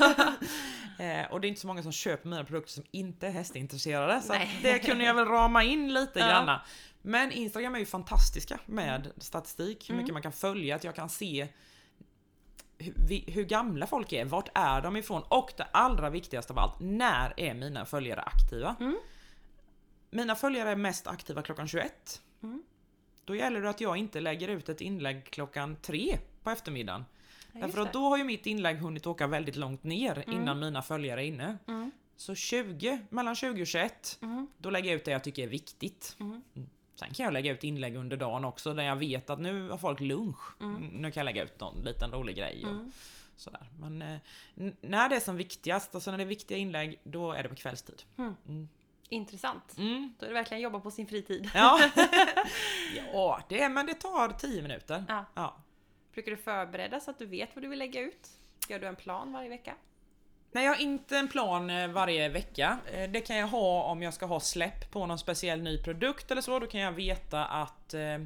[1.05, 4.21] eh, och det är inte så många som köper mina produkter som inte är hästintresserade.
[4.21, 6.27] Så det kunde jag väl rama in lite Ja.
[6.27, 6.63] granna.
[7.03, 10.03] Men Instagram är ju fantastiska med statistik, hur Mm.
[10.03, 11.49] mycket man kan följa, att jag kan se
[12.79, 16.81] hur, hur gamla folk är, vart är de ifrån och det allra viktigaste av allt,
[16.81, 18.77] när är mina följare aktiva?
[18.81, 18.97] Mm.
[20.11, 22.21] Mina följare är mest aktiva klockan 21.
[22.43, 22.63] Mm.
[23.25, 27.05] Då gäller det att jag inte lägger ut ett inlägg klockan 3 på eftermiddagen.
[27.53, 30.83] Ja, Därför att då har ju mitt inlägg hunnit åka väldigt långt ner innan mina
[30.83, 31.59] följare är inne.
[31.67, 31.91] Mm.
[32.17, 34.47] Så 20, mellan 20 och 21, Mm.
[34.59, 36.17] då lägger jag ut det jag tycker är viktigt.
[36.21, 36.43] Mm.
[36.95, 39.79] Sen kan jag lägga ut inlägg under dagen också där jag vet att nu har
[39.79, 40.61] folk lunch.
[40.63, 40.83] Mm.
[40.83, 42.93] Nu kan jag lägga ut någon liten rolig grej och Mm.
[43.37, 43.67] sådär.
[43.81, 44.19] Men eh,
[44.81, 47.55] när det är som viktigast, alltså när det är viktiga inlägg, då är det på
[47.55, 48.03] kvällstid.
[49.15, 49.79] Intressant.
[49.79, 50.15] Mm.
[50.19, 51.51] Då är det verkligen jobba på sin fritid.
[51.55, 51.81] Ja.
[53.13, 55.05] ja, det är, men det tar 10 minuter.
[55.09, 55.25] Ja.
[55.35, 55.57] Ja.
[56.15, 58.29] Brukar du förbereda så att du vet vad du vill lägga ut?
[58.69, 59.75] Gör du en plan varje vecka?
[60.53, 62.79] Nej, jag har inte en plan eh, varje vecka.
[62.93, 66.31] Eh, Det kan jag ha om jag ska ha släpp på någon speciell ny produkt
[66.31, 66.59] eller så.
[66.59, 68.19] Då kan jag veta att Eh,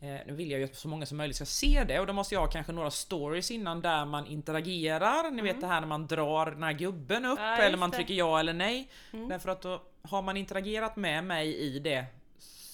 [0.00, 2.34] nu vill jag ju att så många som möjligt ska se det och då måste
[2.34, 5.30] jag ha kanske några stories innan där man interagerar.
[5.30, 8.14] Ni vet det här när man drar den här gubben upp Ja, eller man trycker
[8.14, 8.90] ja eller nej.
[9.12, 9.28] Mm.
[9.28, 12.06] Därför att då har man interagerat med mig i det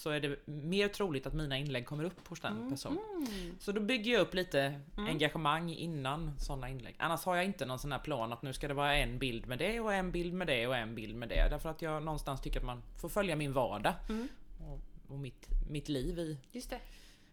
[0.03, 2.99] så är det mer troligt att mina inlägg kommer upp hos den personen.
[3.17, 3.55] Mm.
[3.59, 6.95] Så då bygger jag upp lite engagemang innan sådana inlägg.
[6.99, 9.47] Annars har jag inte någon sån här plan att nu ska det vara en bild
[9.47, 11.49] med det och en bild med det och en bild med det.
[11.51, 13.95] Därför att jag någonstans tycker att man får följa min vardag.
[14.09, 14.29] Mm.
[14.61, 14.81] Och,
[15.13, 16.39] och mitt, mitt liv i...
[16.53, 16.81] Just det.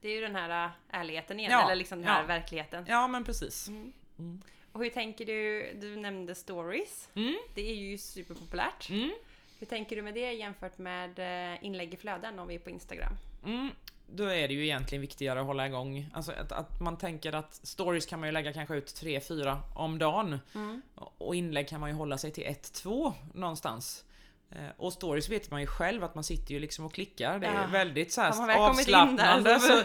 [0.01, 2.27] Det är ju den här äh, ärligheten igen, Ja, eller liksom den här ja.
[2.27, 2.85] verkligheten.
[2.87, 3.67] Ja men precis.
[3.67, 3.93] Mm.
[4.19, 4.41] Mm.
[4.71, 5.71] Och hur tänker du?
[5.81, 7.09] Du nämnde stories.
[7.13, 7.37] Mm.
[7.55, 8.89] Det är ju superpopulärt.
[8.89, 9.11] Mm.
[9.59, 12.69] Hur tänker du med det jämfört med eh, inlägg i flöden om vi är på
[12.69, 13.13] Instagram?
[13.45, 13.69] Mm.
[14.11, 16.09] Då är det ju egentligen viktigare att hålla igång.
[16.13, 19.97] Alltså att, att man tänker att stories kan man ju lägga kanske ut 3-4 om
[19.97, 20.39] dagen.
[20.55, 20.81] Mm.
[20.95, 24.05] Och inlägg kan man ju hålla sig till 1-2 någonstans.
[24.51, 27.39] Eh, Och stories vet man ju själv att man sitter ju liksom och klickar.
[27.39, 27.67] Det är Ja.
[27.67, 29.59] väldigt så här avslappnande.
[29.59, 29.81] så-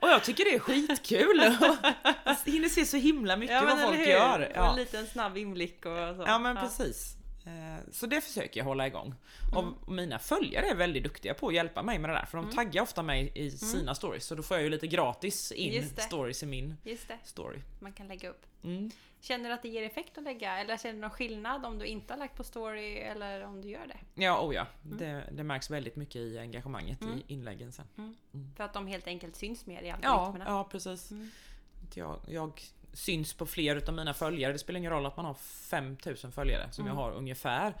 [0.00, 1.40] och jag tycker det är skitkul!
[2.24, 4.40] Jag hinner se så himla mycket vad folk gör.
[4.40, 4.48] Ja.
[4.54, 4.70] Ja.
[4.70, 6.24] En liten snabb inblick och så.
[6.26, 7.16] ja men precis.
[7.46, 9.14] Eh, Så det försöker jag hålla igång.
[9.52, 9.56] Mm.
[9.74, 12.26] Och mina följare är väldigt duktiga på att hjälpa mig med det där.
[12.26, 14.24] För de taggar ofta mig i sina stories.
[14.26, 15.88] Så då får jag ju lite gratis in Mm.
[15.96, 16.76] Stories i min
[17.24, 17.58] story.
[17.80, 18.46] man kan lägga upp.
[18.64, 18.90] Mm.
[19.26, 20.58] Känner du att det ger effekt att lägga?
[20.58, 23.68] Eller känner du någon skillnad om du inte har lagt på story eller om du
[23.68, 24.22] gör det?
[24.24, 24.66] Ja, oh ja.
[24.84, 24.98] Mm.
[24.98, 28.16] Det, det märks väldigt mycket i engagemanget i inläggen sen.
[28.56, 30.50] För att de helt enkelt syns mer i Ja, algoritmerna?
[30.50, 31.10] ja precis.
[31.10, 31.30] Mm.
[31.94, 32.60] Jag, jag
[32.92, 34.52] syns på fler utav mina följare.
[34.52, 36.96] Det spelar ingen roll att man har 5000 följare som Mm.
[36.96, 37.74] jag har ungefär.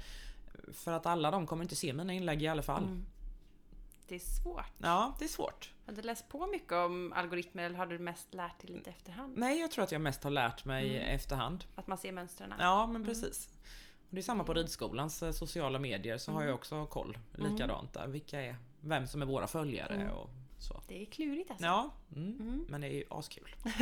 [0.72, 2.82] För att alla de kommer inte se mina inlägg i alla fall.
[2.84, 3.06] Mm.
[4.08, 4.64] Det är svårt.
[4.78, 5.70] Ja, det är svårt.
[5.86, 9.32] Har du läst på mycket om algoritmer eller har du mest lärt dig lite efterhand?
[9.36, 11.14] Nej, jag tror att jag mest har lärt mig Mm.
[11.14, 11.64] efterhand.
[11.74, 12.54] Att man ser mönstren?
[12.58, 13.48] Ja, men precis.
[14.08, 16.48] Och det är samma på ridskolans eh, sociala medier så har Mm.
[16.48, 17.18] jag också koll.
[17.34, 18.06] Likadant där.
[18.06, 20.08] Vilka är, vem som är våra följare Mm.
[20.10, 20.80] och så.
[20.88, 21.66] Det är klurigt alltså.
[21.66, 22.40] Ja, mm.
[22.40, 22.66] Mm.
[22.68, 23.54] men det är ju askul.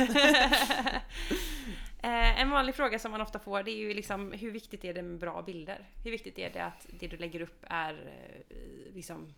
[2.03, 4.93] Eh, en vanlig fråga som man ofta får det är ju liksom hur viktigt är
[4.93, 5.89] det med bra bilder?
[6.03, 7.93] Hur viktigt är det att det du lägger upp är
[8.49, 9.33] eh, liksom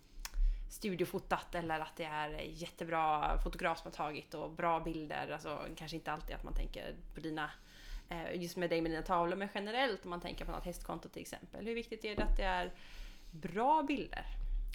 [0.70, 5.30] studiofotat eller att det är jättebra fotograf som har tagit och bra bilder.
[5.32, 7.52] Alltså kanske inte alltid att man tänker på dina
[8.10, 11.10] eh, just med dig med dina tavlor men generellt om man tänker på något hästkonto
[11.10, 11.66] till exempel.
[11.68, 12.74] Hur viktigt är det att det är
[13.32, 14.26] bra bilder?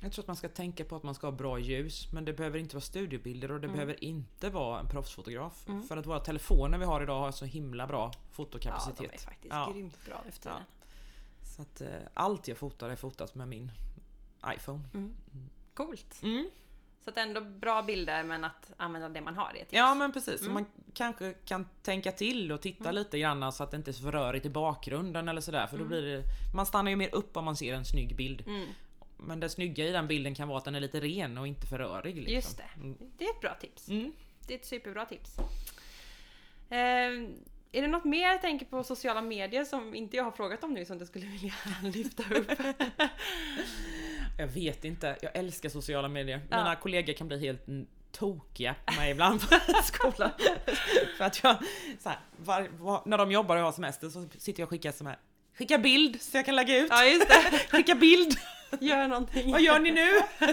[0.02, 2.33] Jag tror att man ska tänka på att man ska ha bra ljus, men det
[2.33, 3.74] behöver inte vara studiobilder och det Mm.
[3.74, 5.68] behöver inte vara en proffsfotograf.
[5.68, 5.83] Mm.
[5.83, 8.98] För att våra telefoner vi har idag har så himla bra Ja, fotokapacitet.
[9.11, 9.70] de är faktiskt Ja.
[9.74, 10.62] grymt bra efter tiden.
[11.42, 13.72] Så att eh, allt jag fotar är fotat med min
[14.57, 14.81] iPhone.
[14.94, 15.14] Mm.
[15.74, 16.22] Coolt.
[16.22, 16.50] Mm.
[17.04, 19.72] Så att ändå bra bilder men att använda det man har är ett tips.
[19.72, 20.54] Ja men precis, Mm.
[20.54, 24.02] man kanske kan tänka till och titta lite grann så att det inte är så
[24.02, 26.22] för rörigt i bakgrunden eller sådär för då blir det
[26.54, 28.44] Man stannar ju mer upp om man ser en snygg bild.
[28.46, 28.66] Mm.
[29.16, 31.66] Men det snygga i den bilden kan vara att den är lite ren och inte
[31.66, 32.16] för rörig.
[32.16, 32.35] Liksom.
[32.35, 32.68] Just det.
[32.76, 32.96] Mm.
[33.18, 33.88] Det är ett bra tips.
[33.88, 34.12] Mm.
[34.46, 35.38] Det är ett superbra tips.
[36.68, 36.76] Eh,
[37.74, 40.74] är det något mer jag tänker på sociala medier som inte jag har frågat om
[40.74, 42.50] nu som du skulle vilja lyfta upp?
[44.38, 46.40] Jag vet inte, jag älskar sociala medier.
[46.51, 46.57] Ja.
[46.57, 50.31] Mina kollegor kan bli helt mm, tokiga på mig ibland på skolan.
[51.18, 51.57] för att jag,
[52.03, 54.71] så här, var, var, när de jobbar och jag har semester så sitter jag och
[54.71, 55.18] skickar som här,
[55.59, 56.87] Skicka bild så jag kan lägga ut.
[56.90, 57.59] ja just det.
[57.71, 58.37] Skicka bild!
[58.81, 59.53] Gör någonting.
[59.53, 60.09] Vad gör ni nu?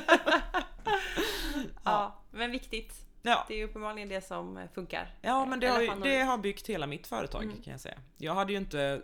[1.83, 2.93] Ja, men viktigt.
[3.21, 5.15] Ja, Det är uppenbarligen det som eh, funkar.
[5.21, 7.61] ja men det har, ju, det har byggt hela mitt företag Mm.
[7.61, 7.97] kan jag säga.
[8.17, 9.01] Jag hade ju inte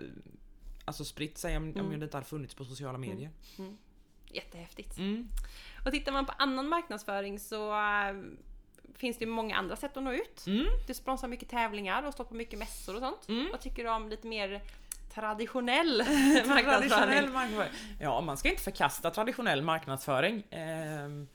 [0.86, 1.86] alltså, spritt sig om, Mm.
[1.86, 3.30] om det inte hade funnits på sociala medier.
[4.36, 4.98] Jättehäftigt.
[4.98, 5.28] Mm.
[5.86, 8.16] Och tittar man på annan marknadsföring så äh,
[8.96, 10.44] finns det många andra sätt att nå ut.
[10.48, 10.66] Mm.
[10.88, 13.28] Du sponsrar mycket tävlingar och står på mycket mässor och sånt.
[13.30, 13.48] Mm.
[13.52, 14.62] Vad tycker du om lite mer
[15.14, 17.34] traditionell Traditionell marknadsföring?
[17.34, 17.72] marknadsföring.
[18.00, 20.44] Ja, man ska inte förkasta traditionell marknadsföring.
[20.50, 21.28] Ehm,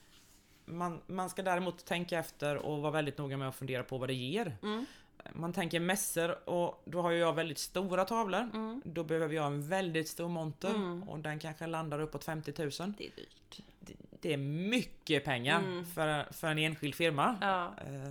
[0.64, 4.08] Man, man ska däremot tänka efter och vara väldigt noga med att fundera på vad
[4.08, 4.56] det ger.
[4.62, 4.86] Mm.
[5.34, 8.50] Man tänker mässor och då har ju jag väldigt stora tavlor.
[8.54, 8.82] Mm.
[8.84, 11.02] Då behöver jag en väldigt stor monter Mm.
[11.08, 12.70] och den kanske landar uppåt 50 000.
[12.98, 13.60] Det är dyrt.
[13.80, 15.86] Det, det är mycket pengar Mm.
[15.86, 17.36] för, för en enskild firma.
[17.40, 17.74] Ja.
[17.86, 18.10] Eh,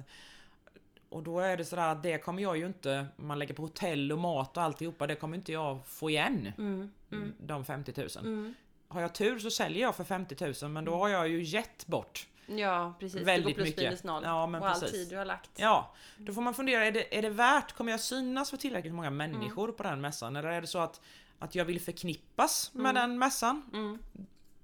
[1.09, 4.11] Och då är det sådär att det kommer jag ju inte, man lägger på hotell
[4.11, 6.51] och mat och alltihopa, det kommer inte jag få igen.
[6.57, 6.91] Mm.
[7.11, 7.33] Mm.
[7.39, 8.07] De 50 000.
[8.19, 8.53] Mm.
[8.87, 11.87] Har jag tur så säljer jag för 50 000 men då har jag ju gett
[11.87, 12.27] bort.
[12.57, 13.83] Ja precis, Väldigt det går plus mycket.
[13.83, 14.23] minus noll.
[14.23, 14.91] Ja, men och all precis.
[14.91, 15.49] tid du har lagt.
[15.55, 18.93] Ja, då får man fundera, är det, är det värt, kommer jag synas för tillräckligt
[18.93, 20.35] många människor på den mässan?
[20.35, 21.01] Eller är det så att,
[21.39, 22.95] att jag vill förknippas med Mm.
[23.09, 23.69] den mässan?
[23.73, 23.99] Mm.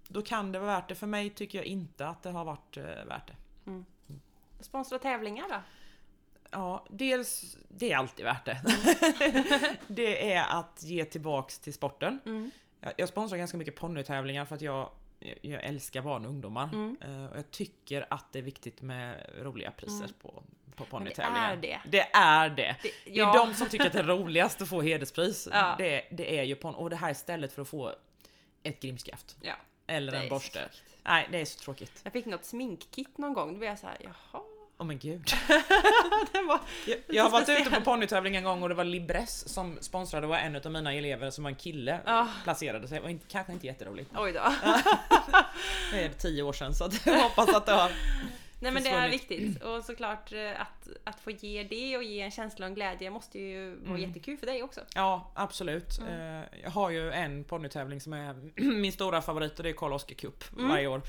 [0.08, 0.95] Då kan det vara värt det.
[0.95, 3.36] För mig tycker jag inte att det har varit eh, värt det.
[4.63, 5.56] Sponsra tävlingar då?
[6.52, 8.62] Ja, dels, det är alltid värt det.
[9.88, 12.19] det är att ge tillbaks till sporten.
[12.26, 12.52] Mm.
[12.80, 14.89] Jag, jag sponsrar ganska mycket ponnytävlingar för att jag,
[15.41, 16.69] jag älskar barn och ungdomar.
[16.73, 16.97] Mm.
[17.01, 20.13] Eh, och jag tycker att det är viktigt med roliga priser Mm.
[20.21, 20.27] på,
[20.75, 21.51] på det ponnytävlingar.
[21.53, 21.81] är det.
[21.85, 22.75] Det är det.
[22.83, 25.47] Det, Det är de som tycker att det är roligast att få hederspris.
[25.51, 25.75] Ja.
[25.77, 26.77] Det, det är ju ponny.
[26.77, 27.93] Och det här istället för att få
[28.63, 29.38] ett grimskaft.
[29.41, 29.53] Ja,
[29.88, 30.69] Eller det en borste.
[31.03, 31.99] Nej, det är så tråkigt.
[32.03, 34.41] Jag fick något sminkkit någon gång, då blev jag såhär, jaha.
[34.77, 35.29] Åh men gud.
[36.47, 36.59] Var...
[36.88, 40.23] Jag, jag har varit ute på ponnytävling en gång och det var Libress som sponsrade.
[40.23, 41.99] Det var en av mina elever som var en kille.
[42.05, 42.27] Ja.
[42.43, 42.97] Placerade sig.
[42.97, 44.11] Det var inte, kanske inte jätteroligt.
[44.17, 44.39] Oj då.
[45.91, 47.91] Det är tio år sedan så jag hoppas att det har...
[48.59, 52.21] Nej men det är viktigt och såklart eh, att, att få ge det och ge
[52.21, 54.01] en känsla och en glädje måste ju vara Mm.
[54.01, 54.81] jättekul för dig också.
[54.95, 55.99] Ja, absolut.
[55.99, 56.39] Mm.
[56.41, 59.93] Eh, Jag har ju en ponnytävling som är min stora favorit och det är Karl
[59.93, 60.69] Oskar Cup Mm.
[60.69, 61.01] varje år.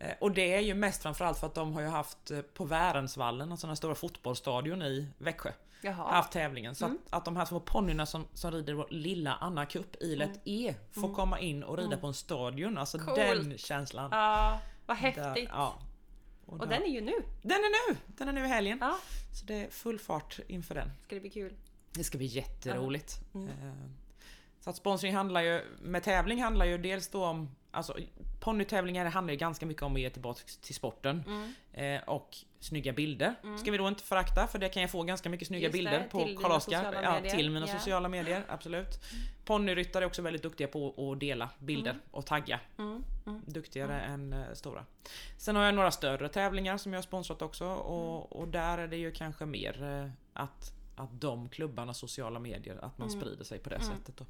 [0.00, 2.64] Eh, Och det är ju mest framförallt för att de har ju haft eh, på
[2.64, 6.10] Värensvallen, alltså den stora fotbollsstadion i Växjö, Jaha.
[6.10, 6.74] haft tävlingen.
[6.74, 6.98] Så Mm.
[7.06, 10.40] att, att de här små ponnyerna som, som rider vår lilla Anna Cup i lätt
[10.44, 11.14] E får Mm.
[11.14, 12.00] komma in och rida Mm.
[12.00, 12.78] på en stadion.
[12.78, 13.16] Alltså Coolt.
[13.16, 14.08] den känslan.
[14.12, 15.48] Ja, vad Där- häftigt.
[15.52, 15.78] ja.
[16.46, 17.14] Och där- den är ju nu.
[17.42, 17.96] den är nu!
[18.06, 18.78] Den är nu i helgen.
[18.80, 18.96] Ja,
[19.32, 20.90] Så det är full fart inför den.
[21.06, 21.54] ska det bli kul.
[21.92, 23.20] Det ska bli jätteroligt.
[23.34, 23.48] Mm.
[23.48, 23.74] Eh,
[24.60, 27.96] Så att sponsring handlar ju, med tävling handlar ju dels då om, alltså
[28.40, 31.24] ponnytävlingar handlar ju ganska mycket om att ge tillbaka till sporten.
[31.26, 31.52] Mm.
[31.72, 33.34] Eh, och snygga bilder.
[33.42, 33.58] Mm.
[33.58, 36.08] Ska vi då inte förakta för det kan jag få ganska mycket snygga Just bilder
[36.10, 36.82] på till dina Karl Oskar.
[36.84, 37.78] sociala Ja, till mina Ja.
[37.78, 39.00] sociala medier, absolut.
[39.44, 42.02] Ponnyryttare är också väldigt duktiga på att dela bilder Mm.
[42.10, 42.60] och tagga.
[42.78, 43.04] Mm.
[43.26, 43.42] Mm.
[43.46, 44.84] Duktigare än eh, stora.
[45.38, 48.88] Sen har jag några större tävlingar som jag har sponsrat också och, och där är
[48.88, 53.20] det ju kanske mer eh, att, att de klubbarna sociala medier, att man Mm.
[53.20, 53.88] sprider sig på det Mm.
[53.88, 54.16] sättet.
[54.16, 54.24] Då.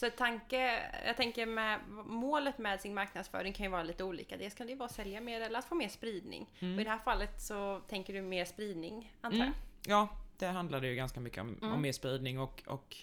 [0.00, 4.36] Så tanke, jag tänker med målet med sin marknadsföring kan ju vara lite olika.
[4.36, 6.50] Dels kan det ju vara att sälja mer eller att få mer spridning.
[6.58, 6.74] Mm.
[6.74, 9.52] Och i det här fallet så tänker du mer spridning antar Mm.
[9.86, 9.98] jag?
[9.98, 10.08] Ja,
[10.38, 11.72] det handlar det ju ganska mycket om, Mm.
[11.74, 12.96] om mer spridning och, och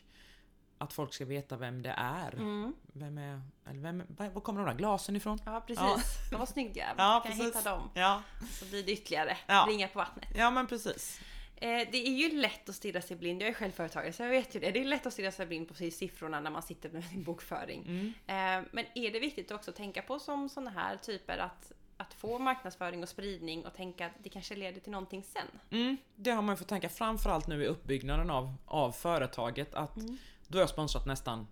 [0.77, 2.33] att folk ska veta vem det är.
[2.33, 2.73] Mm.
[2.93, 5.39] Vem är, eller vem, var kommer de där glasen ifrån?
[5.45, 5.97] Ja precis, Ja.
[6.31, 6.87] de var snygga.
[6.97, 7.45] Ja, kan jag precis.
[7.57, 7.89] hitta dem?
[7.93, 9.65] Ja, Så blir det ytterligare Ja.
[9.69, 10.25] ringa på vattnet.
[10.35, 11.19] ja men precis.
[11.61, 14.29] Eh, det är ju lätt att stirra sig blind, jag är själv företagare så jag
[14.29, 14.71] vet ju det.
[14.71, 17.81] Det är lätt att stirra sig blind på siffrorna när man sitter med sin bokföring.
[17.87, 18.13] Mm.
[18.27, 22.13] Eh, men är det viktigt också att tänka på som sådana här typer att, att
[22.13, 25.47] få marknadsföring och spridning och tänka att det kanske leder till någonting sen?
[25.69, 29.97] Mm, det har man ju fått tänka framförallt nu i uppbyggnaden av, av företaget att
[29.97, 30.17] Mm.
[30.47, 31.47] då har jag sponsrat nästan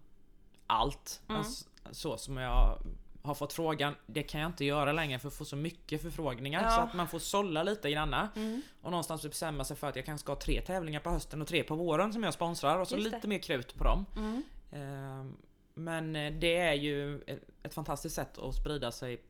[0.68, 1.22] allt.
[1.28, 1.38] Mm.
[1.39, 2.78] Alltså, så som jag
[3.26, 6.64] har fått frågan, det kan jag inte göra längre för att få så mycket förfrågningar.
[6.64, 6.70] Ja.
[6.70, 8.30] Så att man får sålla lite granna.
[8.36, 8.62] Mm.
[8.82, 11.48] Och någonstans bestämma sig för att jag kanske ska ha tre tävlingar på hösten och
[11.48, 13.18] tre på våren som jag sponsrar och så Just det.
[13.18, 14.06] lite mer krut på dem.
[14.18, 14.44] Mm.
[14.72, 15.38] Ehm,
[15.74, 17.22] Men eh, det är ju
[17.64, 19.22] ett- fantastiskt sätt att sprida sig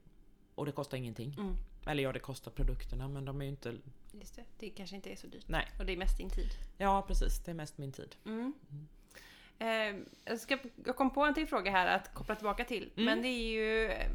[0.55, 1.33] och det kostar ingenting.
[1.39, 1.55] Mm.
[1.87, 3.73] Eller ja, det kostar produkterna men de är ju inte...
[4.19, 4.43] Just det.
[4.59, 5.43] det kanske inte är så dyrt.
[5.47, 6.49] Nej, Och det är mest din tid.
[6.77, 7.39] ja precis.
[7.45, 8.15] Det är mest min tid.
[8.25, 8.53] Mm.
[9.59, 12.91] Eh, jag, ska, jag kom på en till fråga här att koppla tillbaka till.
[12.95, 13.05] Mm.
[13.05, 14.07] Men det är ju eh,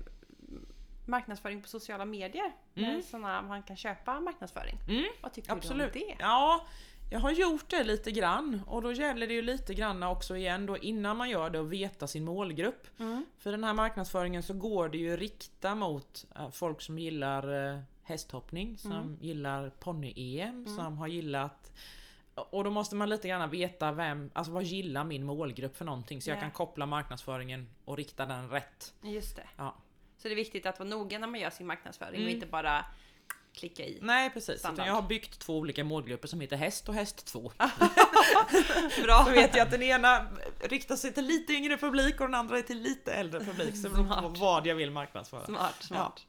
[1.06, 2.52] marknadsföring på sociala medier.
[2.74, 3.02] Mm.
[3.02, 4.78] Såna man kan köpa marknadsföring.
[4.88, 5.92] Mm, Vad tycker absolut.
[5.92, 6.16] du om det?
[6.18, 6.66] Ja,
[7.12, 10.66] jag har gjort det lite grann och då gäller det ju lite grann också igen
[10.66, 12.86] då innan man gör det att veta sin målgrupp.
[12.98, 13.24] Mm.
[13.38, 17.80] För den här marknadsföringen så går det ju rikta mot eh, folk som gillar eh,
[18.02, 19.16] hästhoppning, som Mm.
[19.20, 21.72] gillar ponny-EM, som har gillat
[22.50, 26.22] och då måste man lite grann veta vem, alltså vad gillar min målgrupp för någonting
[26.22, 26.40] så jag Ja.
[26.40, 28.94] kan koppla marknadsföringen och rikta den rätt.
[29.02, 29.48] Just det.
[29.56, 29.76] Ja.
[30.18, 32.34] Så det är viktigt att vara noga när man gör sin marknadsföring och Mm.
[32.34, 32.84] inte bara
[33.54, 33.98] klicka i.
[34.02, 37.52] Nej precis, jag har byggt två olika målgrupper som heter häst och häst 2.
[39.02, 39.24] Bra!
[39.24, 40.26] Så vet jag att den ena
[40.60, 43.76] riktar sig till lite yngre publik och den andra är till lite äldre publik.
[43.76, 45.46] Så det beror på vad jag vill marknadsföra.
[45.46, 46.26] Smart, smart.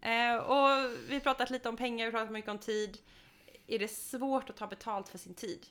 [0.00, 2.98] Eh, och vi har pratat lite om pengar, vi har pratat mycket om tid.
[3.66, 5.66] Är det svårt att ta betalt för sin tid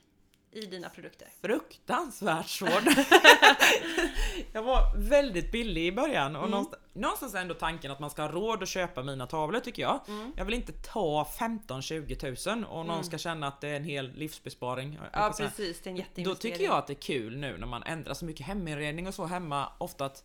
[0.52, 1.28] i dina produkter?
[1.42, 2.84] Fruktansvärt svårt.
[4.54, 6.52] jag var väldigt billig i början och Mm.
[6.52, 9.82] någonstans, någonstans är ändå tanken att man ska ha råd att köpa mina tavlor tycker
[9.82, 10.00] jag.
[10.08, 10.34] Mm.
[10.38, 14.12] Jag vill inte ta 15-20 tusen och någon ska känna att det är en hel
[14.14, 15.00] livsbesparing.
[15.14, 16.54] Ja precis, det är en Då jätteinvestering.
[16.54, 19.26] tycker jag att det är kul nu när man ändrar så mycket heminredning och så
[19.26, 20.24] hemma ofta att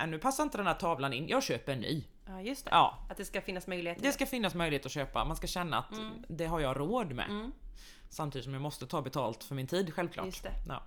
[0.00, 2.04] "Äh, nu passar inte den här tavlan in, jag köper en ny.
[2.30, 2.70] Ja just det.
[2.70, 5.78] Ja, Att det ska finnas möjlighet Det ska finnas möjlighet att köpa, man ska känna
[5.78, 7.28] att det har jag råd med.
[7.28, 7.52] Mm.
[8.08, 10.26] Samtidigt som jag måste ta betalt för min tid självklart.
[10.26, 10.52] Just det.
[10.68, 10.82] Ja.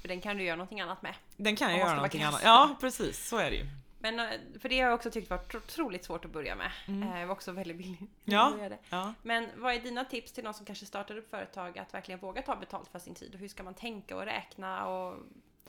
[0.00, 1.14] För den kan du göra någonting annat med.
[1.36, 2.40] Den kan jag göra någonting annat.
[2.44, 3.66] Ja precis, så är det ju.
[3.98, 4.26] Men eh,
[4.60, 6.70] för det har jag också tyckt varit otroligt svårt att börja med.
[6.88, 8.06] Eh, Jag var också väldigt billig.
[8.24, 8.70] när Mm.
[8.70, 8.76] Ja.
[8.90, 9.14] Ja.
[9.22, 12.42] Men vad är dina tips till någon som kanske startar upp företag att verkligen våga
[12.42, 13.34] ta betalt för sin tid?
[13.34, 15.16] Och hur ska man tänka och räkna och...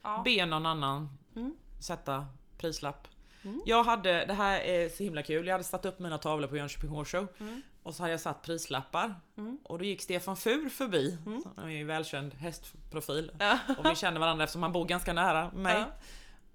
[0.01, 0.21] Ja.
[0.25, 1.55] Be någon annan Mm.
[1.81, 2.25] sätta
[2.57, 3.07] prislapp.
[3.43, 3.61] Mm.
[3.65, 6.57] Jag hade, det här är så himla kul, jag hade satt upp mina tavlor på
[6.57, 7.61] Jönköping Horse Show Mm.
[7.83, 9.57] och så hade jag satt prislappar Mm.
[9.63, 11.43] och då gick Stefan Fur förbi, Mm.
[11.57, 13.59] han är ju välkänd hästprofil Ja.
[13.77, 15.77] och vi känner varandra eftersom han bor ganska nära mig.
[15.77, 15.85] Ja.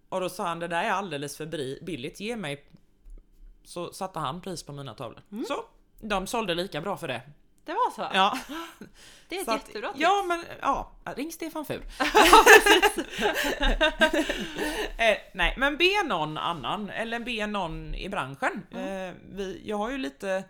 [0.09, 1.47] Och då sa han det där är alldeles för
[1.85, 2.65] billigt, ge mig.
[3.65, 5.23] Så satte han pris på mina tavlor.
[5.33, 5.45] Mm.
[5.45, 5.55] Så
[6.01, 7.23] de sålde lika bra för det.
[7.65, 8.09] Det var så?
[8.15, 8.39] Ja,
[9.29, 10.01] Det är ett så att- jättebra tips.
[10.01, 11.83] Ja men ja, ring Stefan Fur.
[14.97, 18.67] eh, nej men be någon annan eller be någon i branschen.
[18.73, 19.09] Mm.
[19.09, 20.45] Eh, vi, jag har ju lite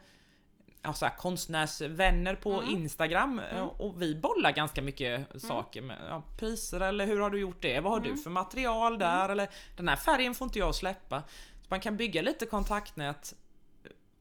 [0.83, 2.71] ja, så här, konstnärsvänner på Mm.
[2.71, 7.41] Instagram eh, och vi bollar ganska mycket saker med ja, priser eller hur har du
[7.41, 7.81] gjort det?
[7.81, 8.17] Vad har Mm.
[8.17, 9.29] du för material där?
[9.29, 11.23] Eller den här färgen får inte jag släppa.
[11.61, 13.35] Så man kan bygga lite kontaktnät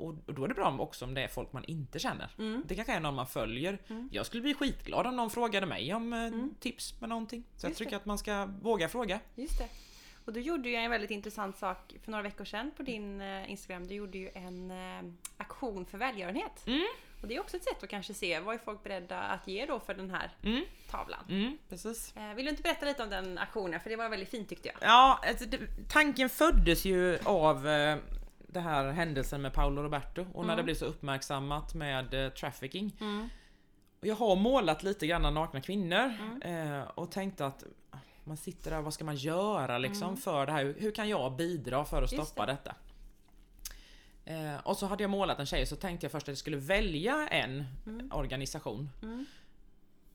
[0.07, 2.29] och och då är det bra också om det är folk man inte känner.
[2.39, 2.63] Mm.
[2.67, 3.77] Det kanske är någon man följer.
[3.89, 4.09] Mm.
[4.11, 7.43] Jag skulle bli skitglad om någon frågade mig om eh, tips med någonting.
[7.57, 7.97] Så jag Just tycker det.
[7.97, 9.19] att man ska våga fråga.
[9.35, 9.67] Just det.
[10.25, 13.51] Och då gjorde jag en väldigt intressant sak för några veckor sedan på din eh,
[13.51, 13.87] Instagram.
[13.87, 16.67] Du gjorde ju en eh, aktion för välgörenhet.
[16.67, 16.85] Mm.
[17.21, 19.65] Och det är också ett sätt att kanske se vad är folk beredda att ge
[19.65, 21.19] då för den här Mm, tavlan.
[21.29, 22.13] mm, precis.
[22.35, 23.79] Vill du inte berätta lite om den aktionen?
[23.79, 24.77] För det var väldigt fint tyckte jag.
[24.81, 25.59] Ja, alltså, det,
[25.89, 27.67] tanken föddes ju av
[28.51, 30.57] det här händelsen med Paolo Roberto och när Mm.
[30.57, 32.95] det blev så uppmärksammat med eh, trafficking.
[32.99, 33.29] Mm.
[34.01, 36.41] Och jag har målat lite grann nakna kvinnor Mm.
[36.41, 37.63] eh, och tänkte att
[38.23, 40.17] man sitter där, vad ska man göra liksom Mm.
[40.17, 40.63] för det här?
[40.63, 42.75] Hur- Hur kan jag bidra för att Just stoppa detta?
[44.25, 46.57] Eh, och så hade jag målat en tjej så tänkte jag först att jag skulle
[46.57, 48.11] välja en Mm.
[48.13, 48.89] organisation.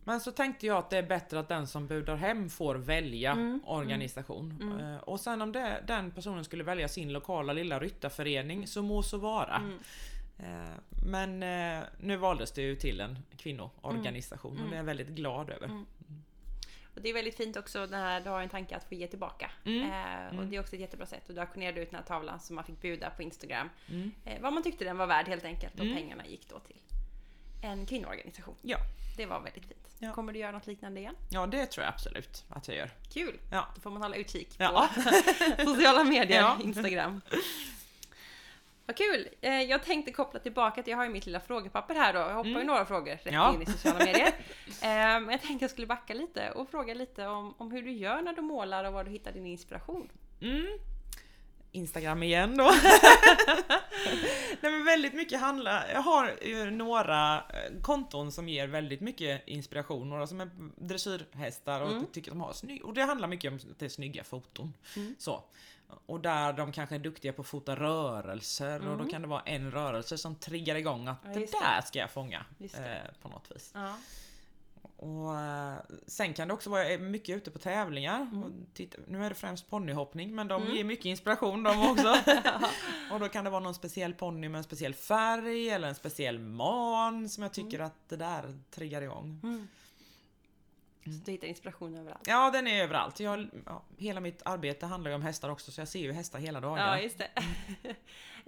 [0.06, 0.12] Mm.
[0.14, 3.32] Men så tänkte jag att det är bättre att den som budar hem får välja
[3.32, 4.58] Mm, organisation.
[4.62, 4.78] mm.
[4.94, 9.02] Eh, Och sen om det, den personen skulle välja sin lokala lilla ryttarförening så må
[9.02, 9.56] så vara.
[9.56, 9.78] Mm.
[10.38, 10.70] Eh,
[11.06, 14.70] Men eh, nu valdes det ju till en kvinnoorganisation och Mm.
[14.70, 15.66] det är jag väldigt glad över.
[15.66, 15.86] Mm.
[16.94, 19.50] Och det är väldigt fint också när du har en tanke att få ge tillbaka.
[19.64, 19.82] Mm.
[19.90, 20.50] Eh, och Mm.
[20.50, 21.28] det är också ett jättebra sätt.
[21.28, 23.68] Och du auktionerade ut den här tavlan som man fick buda på Instagram.
[23.90, 24.10] Mm.
[24.24, 25.74] Eh, vad man tyckte den var värd helt enkelt.
[25.74, 25.96] Och Mm.
[25.96, 26.76] pengarna gick då till
[27.62, 28.54] en kvinnoorganisation.
[28.62, 28.78] Ja.
[29.16, 29.85] Det var väldigt fint.
[29.98, 30.12] Ja.
[30.12, 31.14] Kommer du göra något liknande igen?
[31.30, 32.90] ja, det tror jag absolut att jag gör.
[33.12, 33.38] Kul!
[33.52, 33.66] Ja.
[33.74, 34.88] Då får man hålla utkik på Ja.
[35.64, 36.56] sociala medier, Ja.
[36.64, 37.20] Instagram.
[38.86, 39.28] Vad kul!
[39.40, 42.18] Eh, Jag tänkte koppla tillbaka till, jag har ju mitt lilla frågepapper här då.
[42.18, 42.66] Jag hoppar ju Mm.
[42.66, 43.54] några frågor rätt Ja.
[43.54, 44.26] in i sociala medier.
[44.82, 47.92] Eh, Men jag tänkte jag skulle backa lite och fråga lite om, om hur du
[47.92, 50.08] gör när du målar och var du hittar din inspiration.
[50.40, 50.66] Mm.
[51.76, 52.64] Instagram igen då.
[54.60, 59.42] Nej men väldigt mycket handlar, jag har ju några eh, konton som ger väldigt mycket
[59.48, 62.06] inspiration, några som är dressyrhästar och Mm.
[62.12, 64.72] tycker att de har snygg, och det handlar mycket om att det är snygga foton.
[64.96, 65.14] Mm.
[65.18, 65.44] Så.
[66.06, 69.08] Och där de kanske är duktiga på att fota rörelser och då Mm.
[69.10, 72.44] kan det vara en rörelse som triggar igång att Ja, det där ska jag fånga
[72.60, 73.70] eh, på något vis.
[73.74, 73.96] Ja.
[74.96, 75.74] Och eh,
[76.06, 78.20] sen kan det också vara jag är mycket ute på tävlingar.
[78.20, 78.66] Mm.
[78.74, 80.76] Titta, nu är det främst ponnyhoppning men de Mm.
[80.76, 82.16] ger mycket inspiration de också.
[83.12, 86.38] och då kan det vara någon speciell ponny med en speciell färg eller en speciell
[86.38, 89.40] man som jag tycker att det där triggar igång.
[89.42, 89.68] Mm.
[91.04, 92.22] Så du hittar inspiration överallt.
[92.26, 93.20] Ja den är överallt.
[93.20, 96.38] Jag, ja, hela mitt arbete handlar ju om hästar också så jag ser ju hästar
[96.38, 96.98] hela Ja, dagar.
[96.98, 97.28] just det.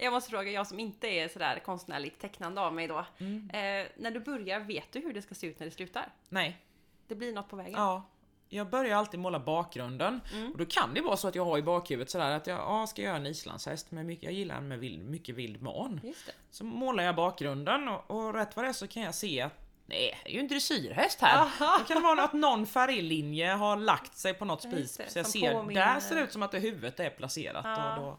[0.01, 3.05] Jag måste fråga, jag som inte är sådär konstnärligt tecknande av mig då.
[3.17, 3.49] Mm.
[3.49, 6.09] Eh, när du börjar, vet du hur det ska se ut när det slutar?
[6.29, 6.57] Nej,
[7.07, 7.73] Det blir något på vägen?
[7.73, 8.03] ja.
[8.51, 10.51] Jag börjar alltid måla bakgrunden Mm.
[10.51, 12.87] och då kan det vara så att jag har i bakhuvudet sådär att jag ja,
[12.87, 16.01] ska göra en islandshäst med mycket, jag gillar en med vild, mycket vild man.
[16.51, 19.53] Så målar jag bakgrunden och, och rätt vad det är så kan jag se att
[19.85, 21.37] nej, det är ju en dressyrhäst här.
[21.41, 21.77] Aha.
[21.87, 24.97] Det kan vara att någon färglinje har lagt sig på något spis.
[24.97, 25.81] det, Så jag ser, påminner.
[25.93, 27.97] där ser det ut som att det huvudet är placerat Ja.
[27.97, 28.17] och då,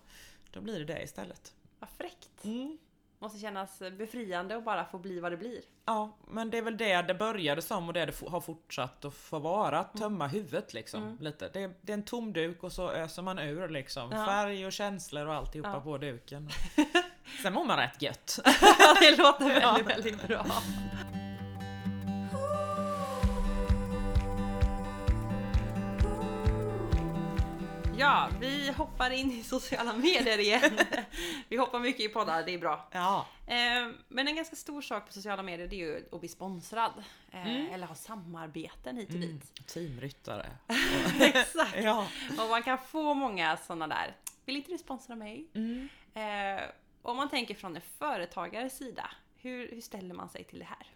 [0.50, 1.52] då blir det det istället.
[1.80, 2.44] Vad fräckt.
[2.44, 2.78] Mm.
[3.18, 5.60] Måste kännas befriande att bara få bli vad det blir.
[5.84, 9.14] Ja, men det är väl det det började som och det det har fortsatt att
[9.14, 9.78] få vara.
[9.78, 10.00] Att Mm.
[10.02, 11.16] tömma huvudet liksom.
[11.20, 11.48] Lite.
[11.52, 14.12] Det, är, det är en tom duk och så öser man ur liksom.
[14.12, 14.26] Ja.
[14.26, 15.80] Färg och känslor och alltihopa Ja.
[15.80, 16.50] på duken.
[17.42, 18.38] Sen mår man rätt gött.
[19.00, 20.46] det låter väldigt, väldigt bra.
[28.00, 30.78] Ja, vi hoppar in i sociala medier igen.
[31.48, 32.88] Vi hoppar mycket i poddar, det är bra.
[32.92, 33.26] Ja.
[33.46, 36.92] Eh, Men en ganska stor sak på sociala medier det är ju att bli sponsrad.
[37.32, 37.72] Eh, Mm.
[37.74, 39.28] Eller ha samarbeten hit och Mm.
[39.28, 39.66] dit.
[39.66, 40.46] Teamryttare.
[41.20, 41.76] Exakt!
[41.82, 42.06] Ja.
[42.30, 44.16] Och man kan få många sådana där.
[44.44, 45.46] Vill inte du sponsra mig?
[45.54, 45.88] Mm.
[46.14, 46.62] Eh,
[47.02, 50.86] om man tänker från en företagares sida, hur, hur ställer man sig till det här?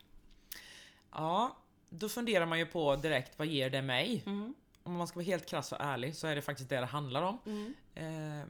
[1.12, 1.56] Ja,
[1.88, 4.22] då funderar man ju på direkt vad ger det mig?
[4.26, 4.54] Mm.
[4.86, 7.22] Om man ska vara helt krass och ärlig så är det faktiskt det det handlar
[7.22, 7.38] om.
[7.46, 7.74] Mm.
[7.94, 8.46] Eh,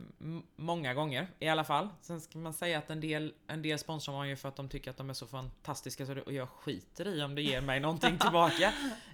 [0.56, 1.88] många gånger i alla fall.
[2.00, 4.68] Sen ska man säga att en del, en del sponsrar man ju för att de
[4.68, 7.60] tycker att de är så fantastiska så det, och jag skiter i om det ger
[7.60, 8.72] mig någonting tillbaka.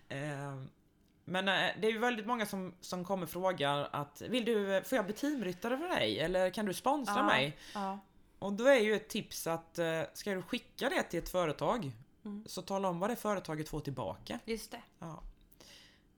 [0.09, 0.63] Eh,
[1.25, 4.83] men eh, det är ju väldigt många som, som kommer och frågar att Vill du,
[4.85, 6.21] får jag bli teamryttare för dig?
[6.21, 7.27] Eller kan du sponsra Ja.
[7.27, 7.57] mig?
[7.75, 7.99] Ja.
[8.39, 11.93] Och då är ju ett tips att eh, ska du skicka det till ett företag
[12.25, 12.45] Mm.
[12.47, 14.39] så tala om vad det företaget får tillbaka.
[14.45, 14.81] Just det.
[14.99, 15.23] Ja.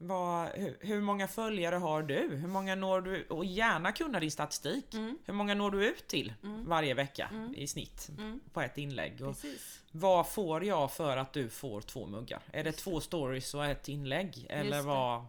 [0.07, 2.37] Vad, hur, hur många följare har du?
[2.37, 3.25] Hur många når du?
[3.31, 4.95] Och gärna kunna din statistik.
[4.95, 5.19] Mm.
[5.25, 6.65] Hur många når du ut till Mm.
[6.69, 7.55] varje vecka Mm.
[7.55, 8.41] i snitt Mm.
[8.53, 9.13] på ett inlägg?
[9.23, 9.81] Och Precis.
[9.93, 12.41] vad får jag för att du får två muggar?
[12.53, 14.47] Är det två stories och ett inlägg?
[14.49, 15.25] Eller vad,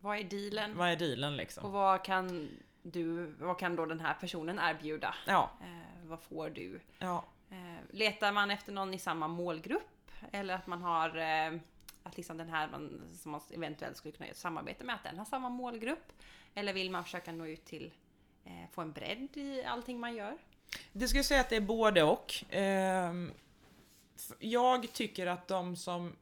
[0.00, 0.76] Vad är dealen?
[0.76, 1.64] vad är dealen liksom?
[1.64, 2.48] Och vad kan
[2.82, 5.14] du, vad kan då den här personen erbjuda?
[5.26, 6.80] Ja, Eh, vad får du?
[6.98, 10.10] ja, Eh, letar man efter någon i samma målgrupp?
[10.32, 11.58] Eller att man har eh,
[12.02, 15.02] att liksom den här man, som man eventuellt skulle kunna göra ett samarbete med, att
[15.02, 16.12] den har samma målgrupp?
[16.54, 17.92] Eller vill man försöka nå ut till,
[18.44, 20.38] eh, få en bredd i allting man gör?
[20.92, 22.34] Det skulle jag säga att det är både och.
[24.16, 26.16] F- Jag tycker att de som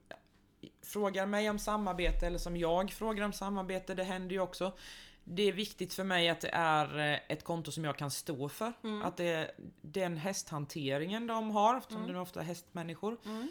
[0.83, 4.73] frågar mig om samarbete eller som jag frågar om samarbete, det händer ju också.
[5.25, 8.49] Det är viktigt för mig att det är eh, ett konto som jag kan stå
[8.49, 8.73] för.
[8.85, 9.03] Mm.
[9.03, 9.51] Att det är
[9.83, 12.13] den hästhanteringen de har, eftersom Mm.
[12.13, 13.17] det är ofta hästmänniskor.
[13.25, 13.51] Mm.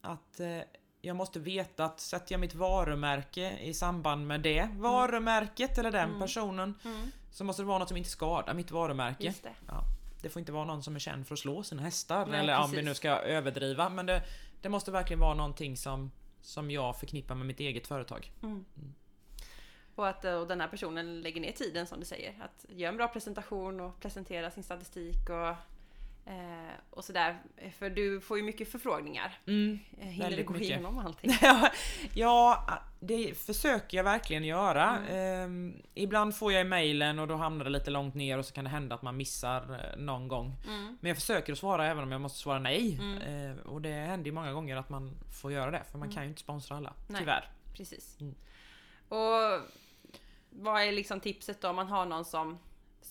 [0.00, 0.58] Att eh,
[1.04, 6.08] jag måste veta att sätter jag mitt varumärke i samband med det varumärket eller den
[6.08, 6.20] Mm.
[6.20, 7.10] personen Mm.
[7.30, 9.24] så måste det vara något som inte skadar mitt varumärke.
[9.24, 9.52] Just det.
[10.22, 12.58] Det får inte vara någon som är känd för att slå sina hästar Nej, eller
[12.58, 12.88] om vi precis.
[12.88, 14.22] nu ska överdriva men det,
[14.62, 16.10] det måste verkligen vara någonting som,
[16.42, 18.32] som jag förknippar med mitt eget företag.
[18.42, 18.64] Mm.
[19.94, 22.34] Och att eh, och den här personen lägger ner tiden som du säger.
[22.44, 25.56] Att göra en bra presentation och presentera sin statistik och,
[26.26, 27.38] eh, och sådär.
[27.78, 29.38] För du får ju mycket förfrågningar.
[29.46, 29.78] Mm.
[30.00, 30.68] Eh, Hinner du gå mycket.
[30.68, 31.30] igenom allting?
[32.14, 32.64] ja,
[33.00, 34.98] det försöker jag verkligen göra.
[34.98, 35.44] Mm.
[35.44, 38.54] Ehm, ibland får jag i mailen och då hamnar det lite långt ner och så
[38.54, 40.56] kan det hända att man missar eh, någon gång.
[40.66, 40.98] Mm.
[41.00, 42.98] Men jag försöker att svara även om jag måste svara nej.
[43.00, 43.22] Mm.
[43.22, 46.14] Ehm, och det händer ju många gånger att man får göra det för man Mm.
[46.14, 46.92] kan ju inte sponsra alla.
[47.08, 47.18] Nej.
[47.20, 47.48] Tyvärr.
[47.76, 48.20] Precis.
[48.20, 48.34] Mm.
[49.08, 49.60] Och
[50.50, 52.58] vad är liksom tipset då om man har någon som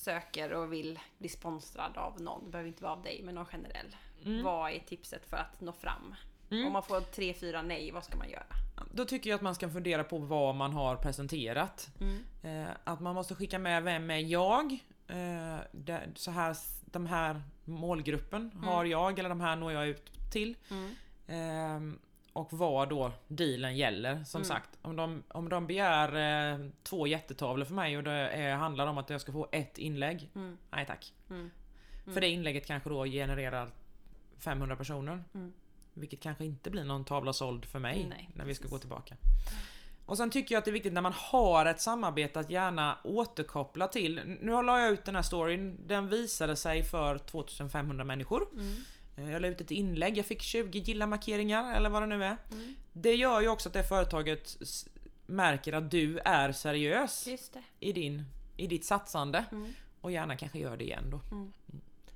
[0.04, 2.46] söker och vill bli sponsrad av någon?
[2.46, 3.96] Det behöver inte vara av dig, men någon generell.
[4.26, 4.44] Mm.
[4.44, 6.16] Vad är tipset för att nå fram?
[6.50, 6.68] Mm.
[6.68, 8.46] Om man får tre, fyra nej, vad ska man göra?
[8.92, 11.90] Då tycker jag att man ska fundera på vad man har presenterat.
[12.00, 12.24] Mm.
[12.44, 14.72] Eh, att man måste skicka med vem är jag?
[15.08, 20.32] Eh, det, så här, de här målgruppen har jag eller de här når jag ut
[20.32, 20.58] till.
[21.28, 22.00] Mm.
[22.34, 24.24] Och vad då dealen gäller.
[24.24, 24.48] Som Mm.
[24.48, 26.16] sagt, om de, om de begär
[26.54, 29.78] eh, två jättetavlor för mig och det är, handlar om att jag ska få ett
[29.78, 30.30] inlägg.
[30.36, 30.58] Mm.
[30.72, 31.14] Nej tack.
[31.30, 31.52] Mm.
[32.14, 33.70] För det inlägget kanske då genererar
[34.38, 35.24] 500 personer.
[35.34, 35.54] Mm.
[35.94, 39.16] Vilket kanske inte blir någon tavla såld för mig Nej, när vi ska gå tillbaka.
[40.06, 42.98] Och sen tycker jag att det är viktigt när man har ett samarbete att gärna
[43.04, 44.38] återkoppla till.
[44.42, 48.48] Nu la jag ut den här storyn, den visade sig för 2500 människor.
[49.16, 49.28] Mm.
[49.30, 52.38] Eh, Jag la ut ett inlägg, jag fick 20 gilla-markeringar eller vad det nu är.
[52.52, 52.76] Mm.
[52.94, 54.58] Det gör ju också att det företaget
[55.26, 57.28] märker att du är seriös
[57.80, 58.24] i, din,
[58.58, 59.46] i ditt satsande.
[59.52, 59.74] Mm.
[60.02, 61.20] Och gärna kanske gör det igen då.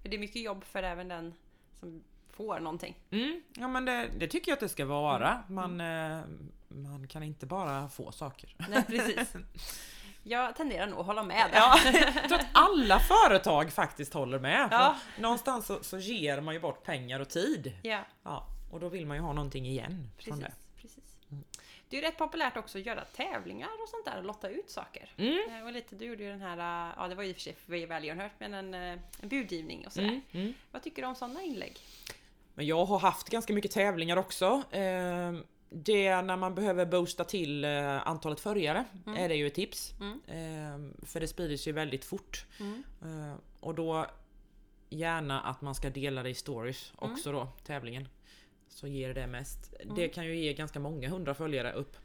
[0.02, 1.34] För det är mycket jobb för även den
[1.80, 2.96] som får någonting.
[3.10, 5.44] Mm, ja men det, det tycker jag att det ska vara.
[5.50, 6.20] Man, eh,
[6.68, 8.56] man kan inte bara få saker.
[8.70, 9.34] Nej, precis.
[10.30, 11.58] Jag tenderar nog att hålla med där.
[11.58, 11.80] Ja,
[12.16, 14.68] jag tror att alla företag faktiskt håller med.
[14.72, 14.96] Ja.
[15.20, 17.74] Någonstans så, så ger man ju bort pengar och tid.
[17.84, 20.40] Ja, Ja, och då vill man ju ha någonting igen precis.
[20.40, 20.52] det.
[20.82, 21.04] precis.
[21.90, 24.70] Det är ju rätt populärt också att göra tävlingar och sånt där och lotta ut
[24.70, 25.10] saker.
[25.18, 25.40] Mm.
[25.50, 27.42] Eh, Och lite, du gjorde ju den här, eh, ja det var i och för
[27.42, 30.08] sig välgörenhet, men en, eh, en budgivning och sådär.
[30.08, 30.54] Mm, mm.
[30.72, 31.78] Vad tycker du om sådana inlägg?
[32.54, 34.64] Men jag har haft ganska mycket tävlingar också.
[35.70, 38.86] Det är när man behöver boosta till eh, antalet följare
[39.18, 39.94] är det ju ett tips.
[40.00, 40.20] Mm.
[40.28, 42.46] Eh, För det sprider sig väldigt fort.
[42.60, 42.84] Mm.
[43.02, 44.06] Eh, Och då
[44.90, 48.08] gärna att man ska dela det i stories också då, tävlingen.
[48.70, 49.74] Så ger det mest.
[49.96, 51.98] Det kan ju ge ganska många hundra följare upp.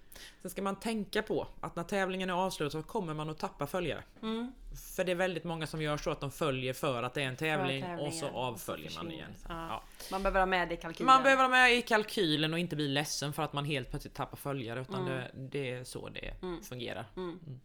[0.43, 3.67] Sen ska man tänka på att när tävlingen är avslutad så kommer man att tappa
[3.67, 4.03] följare.
[4.23, 4.53] Mm.
[4.97, 7.27] För det är väldigt många som gör så att de följer för att det är
[7.27, 9.35] en tävling och så och så avföljer man igen.
[9.49, 9.67] Ja.
[9.69, 9.83] ja.
[10.11, 11.07] Man behöver ha med det i kalkylen.
[11.07, 14.15] Man behöver vara med i kalkylen och inte bli ledsen för att man helt plötsligt
[14.15, 15.07] tappar följare utan Mm.
[15.13, 16.35] det, det är så det
[16.69, 17.07] fungerar.
[17.17, 17.61] Mm.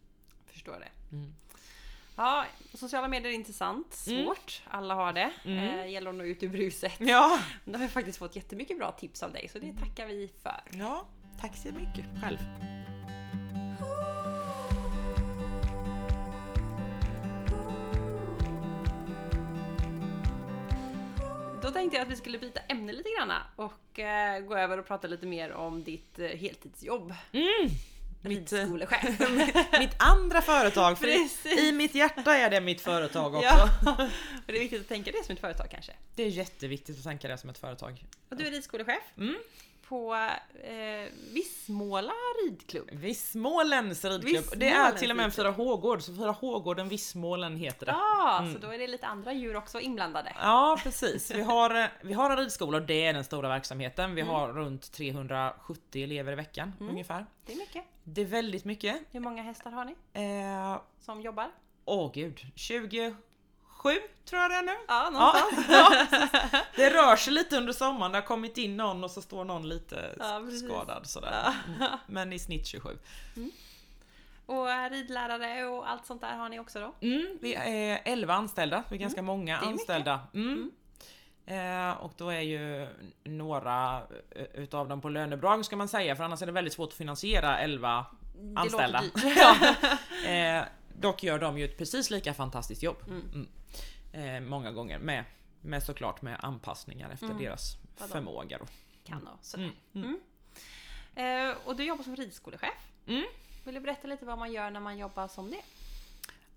[0.46, 1.16] Förstår det.
[1.16, 1.34] Mm.
[2.16, 2.44] Ja,
[2.74, 4.62] sociala medier är intressant, svårt.
[4.68, 5.30] Alla har det.
[5.44, 5.78] Mm.
[5.78, 6.92] Eh, gäller att nå ut ur bruset.
[6.98, 10.30] Ja, Nu har vi faktiskt fått jättemycket bra tips av dig, så det tackar vi
[10.42, 10.60] för.
[10.70, 11.04] ja,
[11.40, 12.38] tack så mycket själv.
[21.62, 24.86] Då tänkte jag att vi skulle byta ämne lite grann och eh, gå över och
[24.86, 27.14] prata lite mer om ditt eh, heltidsjobb.
[27.32, 27.70] Mm.
[28.22, 29.20] Mitt, eh, Ridskolechef.
[29.78, 31.28] mitt andra företag, för i,
[31.58, 33.44] i mitt hjärta är det mitt företag också.
[33.48, 33.70] ja,
[34.46, 35.92] och det är viktigt att tänka det som ett företag kanske.
[36.14, 38.04] Det är jätteviktigt att tänka det som ett företag.
[38.28, 39.36] Och du är ridskolechef Mm.
[39.88, 40.14] På
[40.64, 42.12] eh, Vissmåla
[42.44, 42.90] ridklubb.
[42.92, 44.44] Vissmålens ridklubb.
[44.56, 45.54] Det är Vissmålens till och med en ridklubb.
[45.56, 47.92] 4H-gård, så 4H-gården Vissmålen heter det.
[47.92, 48.52] Ja, Mm.
[48.54, 50.32] så då är det lite andra djur också inblandade.
[50.40, 51.30] Ja precis.
[51.30, 54.04] Vi har, eh, vi har en ridskola och det är den stora verksamheten.
[54.04, 54.16] Mm.
[54.16, 57.26] Vi har runt 370 elever i veckan ungefär.
[57.46, 57.84] Det är mycket.
[58.04, 58.96] Det är väldigt mycket.
[59.10, 61.50] Hur många hästar har ni Eh, som jobbar?
[61.84, 62.40] Åh gud,
[63.82, 64.72] 27 tror jag det är nu.
[64.88, 65.66] Ja, Ja, någonstans.
[65.70, 66.60] ja, precis.
[66.76, 69.68] det rör sig lite under sommaren, det har kommit in någon och så står någon
[69.68, 71.54] lite Ja, skadad sådär.
[71.78, 71.88] Mm.
[72.06, 72.98] Men i snitt 27.
[74.46, 76.94] Och eh, ridlärare och allt sånt där har ni också då?
[77.06, 79.70] Mm, vi är 11 anställda, vi är ganska många Mm.
[79.72, 79.80] Mycket.
[79.80, 80.20] anställda.
[80.34, 80.70] Mm.
[81.46, 82.88] Eh, och då är ju
[83.24, 83.96] några
[84.30, 86.94] eh, utav dem på lönebidrag ska man säga, för annars är det väldigt svårt att
[86.94, 89.02] finansiera 11 Det anställda.
[89.36, 89.54] ja.
[90.30, 90.64] eh,
[91.00, 92.96] dock gör de ju ett precis lika fantastiskt jobb.
[93.06, 93.22] Mm.
[93.34, 93.48] Mm.
[94.44, 95.24] Eh, många gånger med,
[95.60, 97.38] med såklart med anpassningar efter Mm.
[97.38, 98.12] deras Vadå?
[98.12, 98.58] förmåga.
[98.58, 98.64] Då.
[99.04, 99.64] Kan och sådär.
[99.64, 99.76] Mm.
[99.94, 100.18] Mm.
[101.14, 101.50] Mm.
[101.50, 102.74] Eh, och du jobbar som ridskolechef.
[103.64, 105.60] Vill du berätta lite vad man gör när man jobbar som det?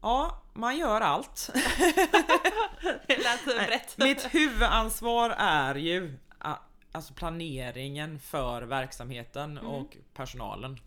[0.02, 1.50] Ja, man gör allt.
[3.08, 3.98] Det lät brett.
[3.98, 6.18] Mitt huvudansvar är ju
[6.92, 10.78] alltså planeringen för verksamheten och personalen.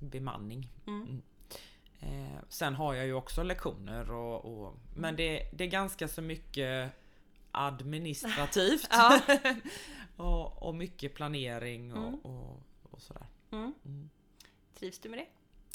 [0.00, 0.68] Bemanning.
[0.86, 1.22] Mm.
[2.00, 6.22] Eh, sen har jag ju också lektioner och, och men det, det är ganska så
[6.22, 6.90] mycket
[7.52, 8.88] administrativt.
[8.90, 9.20] Ja.
[10.16, 12.20] och, och mycket planering och, Mm.
[12.20, 13.26] och, och sådär.
[13.52, 13.74] Mm.
[13.84, 14.10] Mm.
[14.78, 15.26] Trivs du med det?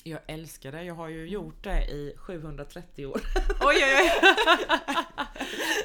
[0.09, 3.21] Jag älskar det, jag har ju gjort det i 730 år.
[3.61, 4.11] Oj oj oj!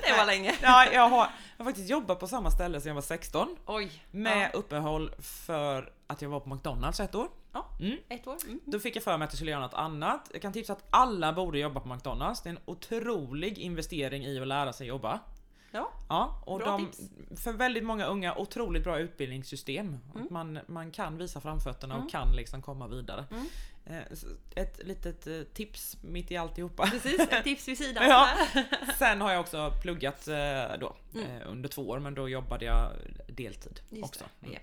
[0.06, 0.54] det var länge.
[0.62, 3.56] Ja, jag, har, jag har faktiskt jobbat på samma ställe sedan jag var 16.
[3.66, 4.02] Oj.
[4.10, 7.28] Med uppehåll för att jag var på McDonalds ett år.
[7.52, 7.66] Ja.
[7.80, 7.98] Mm.
[8.08, 8.36] Ett år.
[8.46, 8.60] Mm.
[8.64, 10.30] Då fick jag för mig att jag skulle göra något annat.
[10.32, 12.42] Jag kan tipsa att alla borde jobba på McDonalds.
[12.42, 15.20] Det är en otrolig investering i att lära sig jobba.
[15.70, 15.90] Ja.
[16.08, 17.00] Ja, och Bra de, tips.
[17.42, 19.86] för väldigt många unga otroligt bra utbildningssystem.
[19.86, 20.24] Mm.
[20.24, 22.06] Att man, man kan visa framfötterna Mm.
[22.06, 23.24] och kan liksom komma vidare.
[23.30, 23.46] Mm.
[23.86, 24.02] Eh,
[24.54, 26.86] Ett litet eh, tips mitt i alltihopa.
[26.90, 28.04] Precis, ett tips vid sidan.
[28.08, 28.28] Ja.
[28.98, 31.42] Sen har jag också pluggat eh, då Mm.
[31.48, 32.90] under två år men då jobbade jag
[33.28, 34.24] deltid Just också.
[34.40, 34.58] det, Mm.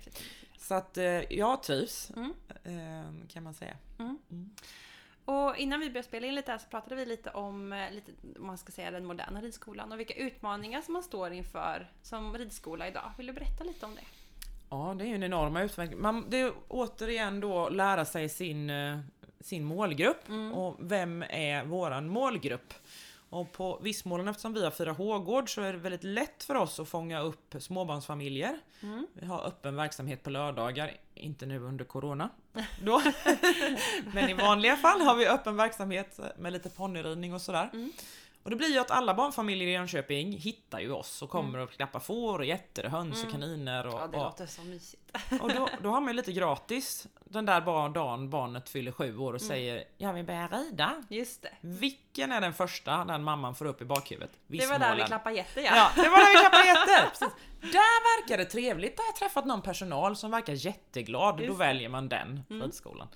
[0.68, 2.32] Så att eh, jag trivs Mm.
[2.64, 3.76] eh, kan man säga.
[5.24, 8.12] Och innan vi började spela in lite här så pratade vi lite om, eh, lite,
[8.38, 12.38] om man ska säga den moderna ridskolan och vilka utmaningar som man står inför som
[12.38, 13.12] ridskola idag.
[13.18, 14.00] Vill du berätta lite om det?
[14.70, 16.00] Ja, det är ju en enorm utveckling.
[16.02, 18.98] Man, det är återigen då lära sig sin, eh,
[19.40, 20.52] sin målgrupp Mm.
[20.54, 22.74] och vem är våran målgrupp?
[23.30, 26.80] Och på Vissmålen, eftersom vi har Fyra Hågård, så är det väldigt lätt för oss
[26.80, 28.58] att fånga upp småbarnsfamiljer.
[28.82, 29.06] Mm.
[29.12, 32.30] Vi har öppen verksamhet på lördagar, inte nu under Corona.
[32.84, 33.02] Då.
[34.14, 37.70] Men i vanliga fall har vi öppen verksamhet med lite ponnyridning och sådär.
[37.72, 37.92] Mm.
[38.42, 41.70] Och det blir ju att alla barnfamiljer i Jönköping hittar ju oss och kommer och
[41.70, 43.86] klappar får och getter och höns och kaniner.
[43.86, 44.10] Och, Mm.
[44.12, 45.12] Ja, det låter så mysigt.
[45.40, 49.18] och då, då har man ju lite gratis den där bar- dagen barnet fyller sju
[49.18, 49.48] år och Mm.
[49.48, 51.02] säger Jag vill börja rida.
[51.08, 51.52] Just det.
[51.60, 54.30] Vilken är den första den mamman får upp i bakhuvudet?
[54.46, 57.10] Det var där vi klappade getter Ja, det var där vi klappade!
[57.10, 57.28] Precis.
[57.60, 58.96] Där verkar det trevligt.
[58.96, 61.36] Där har jag träffat någon personal som verkar jätteglad.
[61.36, 61.64] Då Just det.
[61.64, 62.62] väljer man den Mm.
[62.62, 63.08] ridskolan.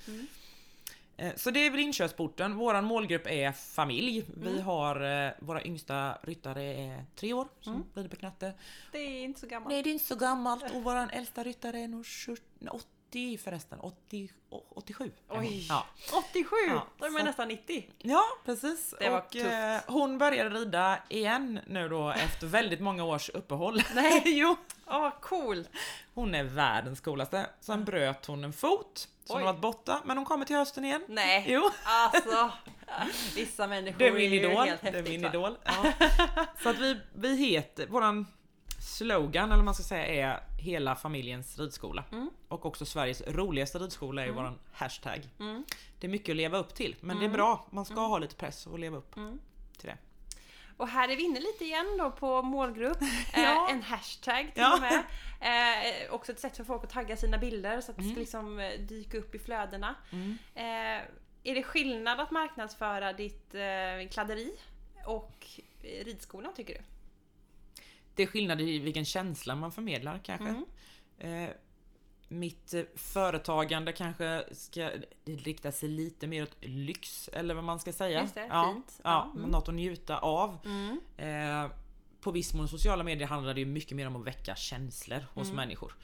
[1.16, 2.54] Eh, Så det är väl inkörsporten.
[2.56, 4.18] Våran målgrupp är familj.
[4.36, 4.52] Mm.
[4.54, 7.86] Vi har eh, våra yngsta ryttare är tre år som Mm.
[7.94, 8.52] rider på knatte.
[8.92, 9.68] Det är inte så gammalt.
[9.72, 12.36] Nej, det är inte så gammalt och våran äldsta ryttare är nog 20
[13.10, 13.80] 80 förresten.
[13.80, 14.30] 80,
[14.70, 15.04] 87.
[15.04, 15.40] är hon.
[15.44, 15.66] Oj.
[15.68, 15.86] Ja.
[16.30, 16.56] 87!
[16.68, 17.86] Ja, Då är man så- nästan 90.
[17.98, 18.94] ja, precis.
[19.00, 19.46] Det var och tufft.
[19.46, 23.82] eh, hon började rida igen nu då efter väldigt många års uppehåll.
[23.94, 24.22] Nej.
[24.38, 24.56] jo.
[24.86, 25.68] Åh, cool!
[26.14, 27.46] Hon är världens coolaste.
[27.60, 29.46] Sen bröt hon en fot, så hon Oj.
[29.46, 31.04] har varit borta, men hon kommer till hösten igen.
[31.08, 32.50] Nej, Jo, alltså.
[33.34, 35.58] Vissa människor det är min ju helt Det är häftigt, min idol.
[35.64, 35.92] Ja.
[36.62, 38.26] Så att vi, vi heter, våran
[39.04, 42.04] slogan, eller vad man ska säga, är hela familjens ridskola.
[42.12, 42.30] Mm.
[42.48, 45.28] Och också Sveriges roligaste ridskola är ju våran hashtag.
[45.40, 45.64] Mm.
[46.00, 47.66] Det är mycket att leva upp till, men det är bra.
[47.70, 49.40] Man ska ha lite press och leva upp Mm.
[49.78, 49.96] till det.
[50.76, 52.98] Och här är vi inne lite igen då på målgrupp.
[53.34, 53.68] Ja.
[53.68, 54.74] Eh, en hashtag till Ja.
[54.74, 55.02] och med.
[55.40, 58.14] Eh, också ett sätt för folk att tagga sina bilder så att det Mm.
[58.14, 59.94] ska liksom eh, dyka upp i flödena.
[60.12, 60.38] Mm.
[60.54, 61.04] Eh,
[61.42, 64.52] är det skillnad att marknadsföra ditt eh, kladderi
[65.06, 65.46] och
[65.82, 66.80] eh, ridskolan tycker du?
[68.14, 70.48] Det är skillnad i vilken känsla man förmedlar kanske.
[71.18, 71.44] Mm.
[71.44, 71.50] Eh,
[72.28, 74.90] mitt eh, företagande kanske ska
[75.24, 78.22] rikta sig lite mer åt lyx eller vad man ska säga.
[78.22, 79.00] Just det, ja, fint.
[79.04, 79.50] Ja, mm.
[79.50, 80.58] Något att njuta av.
[80.64, 81.00] Mm.
[81.16, 81.70] Eh,
[82.20, 85.56] på Vismon sociala medier handlar det ju mycket mer om att väcka känslor hos Mm.
[85.56, 85.94] människor.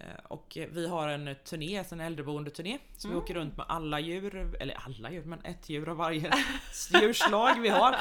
[0.00, 0.10] Mm.
[0.10, 3.18] Eh, och vi har en turné, en äldreboendeturné, som Mm.
[3.20, 6.32] vi åker runt med alla djur, eller alla djur, men ett djur av varje
[7.02, 7.96] djurslag vi har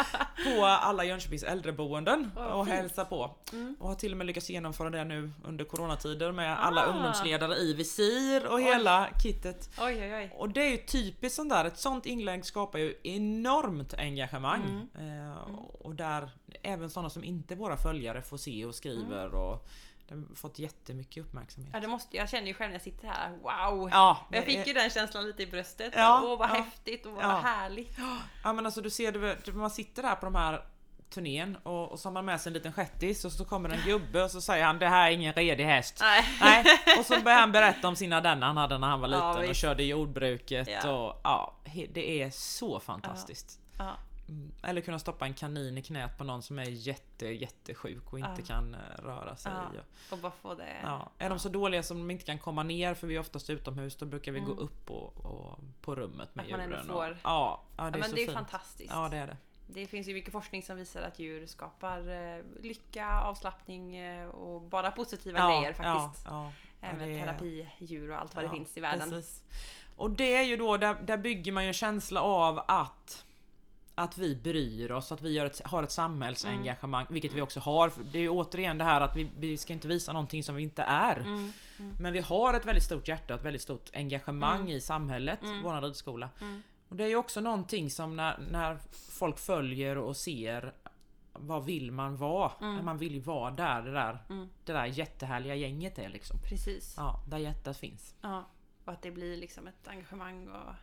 [0.57, 2.77] på alla Jönköpings äldreboenden och fint.
[2.77, 3.35] hälsa på.
[3.53, 3.75] Mm.
[3.79, 6.85] Och har till och med lyckats genomföra det nu under coronatider med alla Ah.
[6.95, 8.63] ungdomsledare i visir och Oj.
[8.63, 9.69] hela kittet.
[9.81, 10.33] Oj oj.
[10.37, 14.87] Och det är ju typiskt sånt där, ett sånt inlägg skapar ju enormt engagemang.
[14.95, 15.29] Mm.
[15.31, 15.37] Eh,
[15.81, 16.29] och där
[16.63, 19.39] även sådana som inte våra följare får se och skriver Mm.
[19.39, 19.67] och
[20.07, 21.71] det har fått jättemycket uppmärksamhet.
[21.73, 23.89] Ja, det måste, jag känner ju själv när jag sitter här, wow!
[23.91, 25.93] Ja, jag det fick är- ju den känslan lite i bröstet.
[25.95, 26.53] Ja, Åh vad ja.
[26.53, 27.37] häftigt och vad Ja.
[27.37, 27.97] härligt.
[28.43, 30.61] Ja men alltså du ser, du, du, man sitter där på de här
[31.09, 33.81] turnén och, och så har man med sig en liten shettis och så kommer en
[33.85, 35.97] gubbe och så säger han det här är ingen redig häst.
[36.01, 36.23] Nej.
[36.41, 36.65] Nej.
[36.99, 39.43] Och så börjar han berätta om sina den han hade när han var Ja, liten
[39.43, 39.61] och visst.
[39.61, 40.91] körde jordbruket Ja.
[40.91, 41.53] och ja,
[41.93, 43.59] det är så fantastiskt.
[43.77, 43.95] Ja.
[44.29, 44.51] Mm.
[44.63, 48.31] Eller kunna stoppa en kanin i knät på någon som är jätte jättesjuk och inte
[48.41, 48.45] Ja.
[48.45, 49.51] kan eh, röra sig.
[49.75, 49.81] Ja.
[50.11, 50.75] Och, bara få det.
[50.83, 51.09] ja.
[51.17, 53.95] Är de så dåliga som de inte kan komma ner för vi är oftast utomhus
[53.95, 54.55] då brukar vi Mm.
[54.55, 56.87] gå upp och, och på rummet med Att man ändå djuren.
[56.87, 58.37] får- Och, ja, ja, det Ja, är men så det är fint.
[58.37, 58.91] fantastiskt.
[58.93, 59.37] Ja det är det.
[59.69, 64.61] Det finns ju mycket forskning som visar att djur skapar eh, lycka, avslappning eh, och
[64.61, 66.25] bara positiva ja, grejer faktiskt.
[66.25, 66.51] Ja, ja.
[66.81, 69.09] Ja, Även är- terapidjur och allt vad det ja, finns i världen.
[69.09, 69.43] Precis.
[69.95, 73.25] Och det är ju då, där, där bygger man ju en känsla av att
[73.97, 77.13] att vi bryr oss, att vi gör ett, har ett samhällsengagemang, Mm.
[77.13, 77.91] vilket vi också har.
[78.11, 80.63] Det är ju återigen det här att vi, vi ska inte visa någonting som vi
[80.63, 81.19] inte är.
[81.19, 81.51] Mm.
[81.99, 84.67] Men vi har ett väldigt stort hjärta, ett väldigt stort engagemang Mm.
[84.71, 85.63] i samhället, Mm.
[85.63, 86.29] vår ridskola.
[86.41, 86.61] Mm.
[86.89, 90.73] Och det är ju också någonting som när, när folk följer och ser
[91.33, 92.51] vad vill man vara?
[92.61, 92.85] Mm.
[92.85, 94.49] Man vill ju vara där det där, Mm.
[94.65, 96.37] det där jättehärliga gänget är liksom.
[96.49, 96.93] Precis.
[96.97, 98.15] Ja, där hjärtat finns.
[98.21, 98.45] Ja,
[98.85, 100.73] och att det blir liksom ett engagemang och,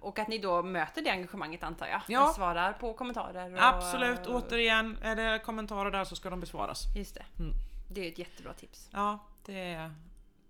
[0.00, 2.00] och att ni då möter det engagemanget antar jag?
[2.08, 2.32] Ja.
[2.36, 3.52] Svarar på kommentarer?
[3.54, 6.84] Och, Absolut, återigen, är det kommentarer där så ska de besvaras.
[6.96, 7.24] Just det.
[7.38, 7.52] Mm.
[7.90, 8.88] Det är ett jättebra tips.
[8.92, 9.94] Ja, det är,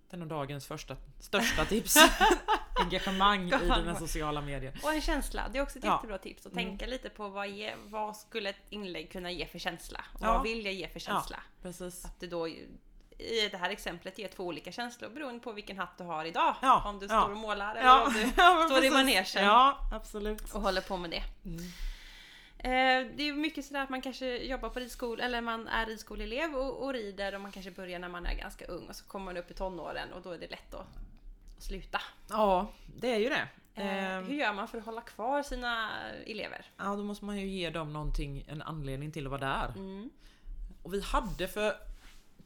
[0.09, 1.95] det är nog dagens första, största tips.
[2.83, 4.79] Engagemang i dina sociala medier.
[4.83, 5.93] Och en känsla, det är också ett Ja.
[5.95, 6.45] jättebra tips.
[6.45, 6.65] Att Mm.
[6.65, 10.05] tänka lite på vad, ge, vad skulle ett inlägg kunna ge för känsla?
[10.13, 10.33] Och Ja.
[10.33, 11.37] vad vill jag ge för känsla?
[11.61, 12.05] Precis.
[12.05, 12.47] Att det då
[13.19, 16.55] i det här exemplet ger två olika känslor beroende på vilken hatt du har idag.
[16.61, 17.21] Ja, Om du ja.
[17.21, 18.29] står och målar eller Ja, om du
[18.75, 19.25] står i manegen.
[19.45, 20.53] Ja, absolut.
[20.53, 21.23] och håller på med det.
[21.45, 21.63] Mm.
[22.57, 26.55] Eh, det är mycket sådär att man kanske jobbar på ridskola eller man är ridskoleelev
[26.55, 29.25] och, och rider och man kanske börjar när man är ganska ung och så kommer
[29.25, 30.87] man upp i tonåren och då är det lätt att,
[31.57, 32.01] att sluta.
[32.29, 33.47] Ja, det är ju det.
[33.75, 35.89] Eh, Ehm, hur gör man för att hålla kvar sina
[36.25, 36.65] elever?
[36.77, 39.73] Ja, då måste man ju ge dem någonting, en anledning till att vara där.
[39.75, 40.09] Mm.
[40.83, 41.73] Och vi hade för,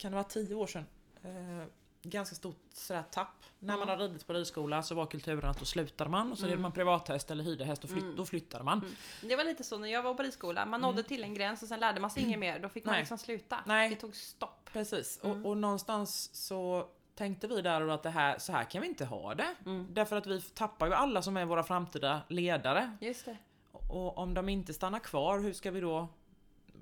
[0.03, 0.85] kan det vara tio år sedan,
[1.23, 1.67] eh,
[2.01, 3.27] ganska stort sådär tapp.
[3.59, 3.99] När man Mm.
[3.99, 6.51] har ridit på ridskola så var kulturen att då slutade man och så Mm.
[6.55, 8.15] red man privathäst eller hyrde häst och flytt, Mm.
[8.15, 8.79] då flyttade man.
[8.79, 8.91] Mm.
[9.21, 10.65] Det var lite så när jag var på ridskola.
[10.65, 12.59] Man nådde till en gräns och sen lärde man sig inget mer.
[12.59, 13.01] Då fick man Nej.
[13.01, 13.59] liksom sluta.
[13.65, 13.89] Nej.
[13.89, 14.69] Det tog stopp.
[14.73, 15.45] Precis, Mm.
[15.45, 18.87] och, och någonstans så tänkte vi där och att det här, så här kan vi
[18.87, 19.55] inte ha det.
[19.65, 19.87] Mm.
[19.93, 22.97] Därför att vi tappar ju alla som är våra framtida ledare.
[23.01, 23.37] Just det.
[23.71, 26.07] Och om de inte stannar kvar, hur ska vi då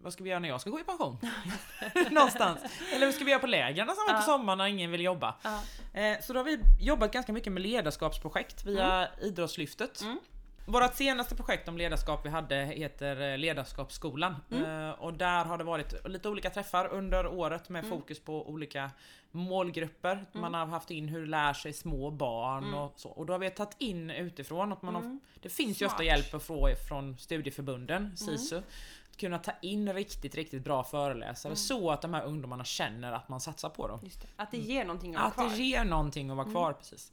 [0.04, 1.18] vad ska vi göra när jag ska gå i pension?
[2.12, 2.60] Någonstans.
[2.94, 4.18] Eller hur ska vi göra på lägren som är Ja.
[4.18, 5.36] på sommaren när ingen vill jobba?
[5.42, 5.62] Ja.
[6.02, 10.02] Eh, så då har vi jobbat ganska mycket med ledarskapsprojekt via Idrottslyftet.
[10.02, 10.20] Mm.
[10.66, 14.36] Vårt senaste projekt om ledarskap vi hade heter eh, Ledarskapsskolan.
[14.52, 14.88] Mm.
[14.88, 18.00] Eh, och där har det varit lite olika träffar under året med Mm.
[18.00, 18.92] fokus på olika
[19.32, 20.26] målgrupper.
[20.32, 22.76] Man har haft in hur lär sig små barn Mm.
[22.80, 23.10] och så.
[23.10, 25.20] Och då har vi tagit in utifrån att man har, Mm.
[25.42, 26.06] det finns ju ofta Smart.
[26.06, 28.62] hjälp att få från studieförbunden, SISU.
[29.22, 31.56] Att kunna ta in riktigt, riktigt bra föreläsare Mm.
[31.58, 34.00] så att de här ungdomarna känner att man satsar på dem.
[34.04, 34.28] Det.
[34.36, 35.50] Att det ger någonting att Att kvar.
[35.50, 37.12] det ger någonting att vara kvar precis.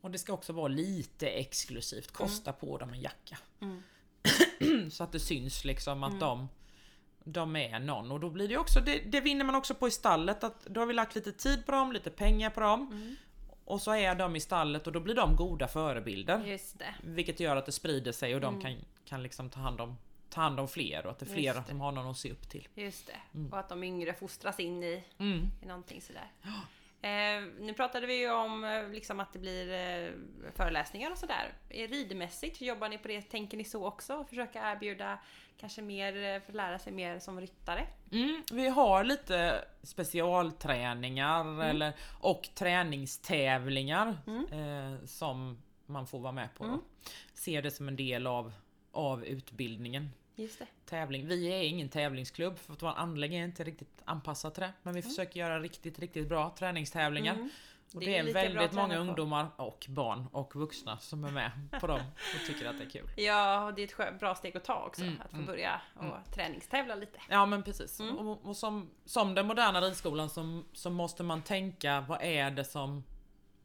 [0.00, 3.38] Och det ska också vara lite exklusivt, kosta på dem en jacka.
[3.60, 3.82] Mm.
[4.90, 6.20] Så att det syns liksom att Mm.
[6.20, 6.48] de,
[7.24, 8.10] de är någon.
[8.10, 10.80] Och då blir det också, det, det vinner man också på i stallet, att då
[10.80, 12.88] har vi lagt lite tid på dem, lite pengar på dem.
[12.92, 13.16] Mm.
[13.64, 16.38] Och så är de i stallet och då blir de goda förebilder.
[17.04, 18.62] Vilket gör att det sprider sig och de Mm.
[18.62, 19.96] kan, kan liksom ta hand om
[20.30, 22.48] ta hand om fler och att det är fler som har någon att se upp
[22.48, 22.68] till.
[22.74, 23.16] Just det.
[23.38, 23.52] Mm.
[23.52, 25.50] Och att de yngre fostras in i, Mm.
[25.62, 26.30] i någonting sådär.
[27.00, 30.10] Eh, nu pratade vi ju om eh, liksom att det blir eh,
[30.54, 31.52] föreläsningar och sådär.
[31.68, 33.22] Eh, Ridmässigt, jobbar ni på det?
[33.22, 34.24] Tänker ni så också?
[34.28, 35.18] Försöka erbjuda
[35.60, 37.86] kanske mer, eh, för att lära sig mer som ryttare?
[38.12, 44.46] Mm, vi har lite specialträningar eller, och träningstävlingar Mm.
[44.52, 46.64] eh, som man får vara med på.
[46.64, 46.80] Mm.
[47.34, 48.52] Ser det som en del av,
[48.92, 50.10] av utbildningen.
[50.38, 50.66] Just det.
[50.86, 51.26] Tävling.
[51.26, 54.72] Vi är ingen tävlingsklubb för att vår anläggning är inte riktigt anpassad till det.
[54.82, 57.34] Men vi försöker göra riktigt, riktigt bra träningstävlingar.
[57.34, 57.50] Mm.
[57.94, 61.50] Och Det det, är är väldigt många ungdomar och barn och vuxna som är med
[61.80, 63.10] på dem och tycker att det är kul.
[63.16, 65.02] Ja, och det är ett bra steg att ta också.
[65.02, 66.16] Mm, att få mm, börja och mm.
[66.34, 67.20] träningstävla lite.
[67.28, 68.00] Ja men precis.
[68.00, 68.18] Mm.
[68.18, 70.30] Och, och som, som den moderna ridskolan
[70.72, 73.04] så måste man tänka vad är det som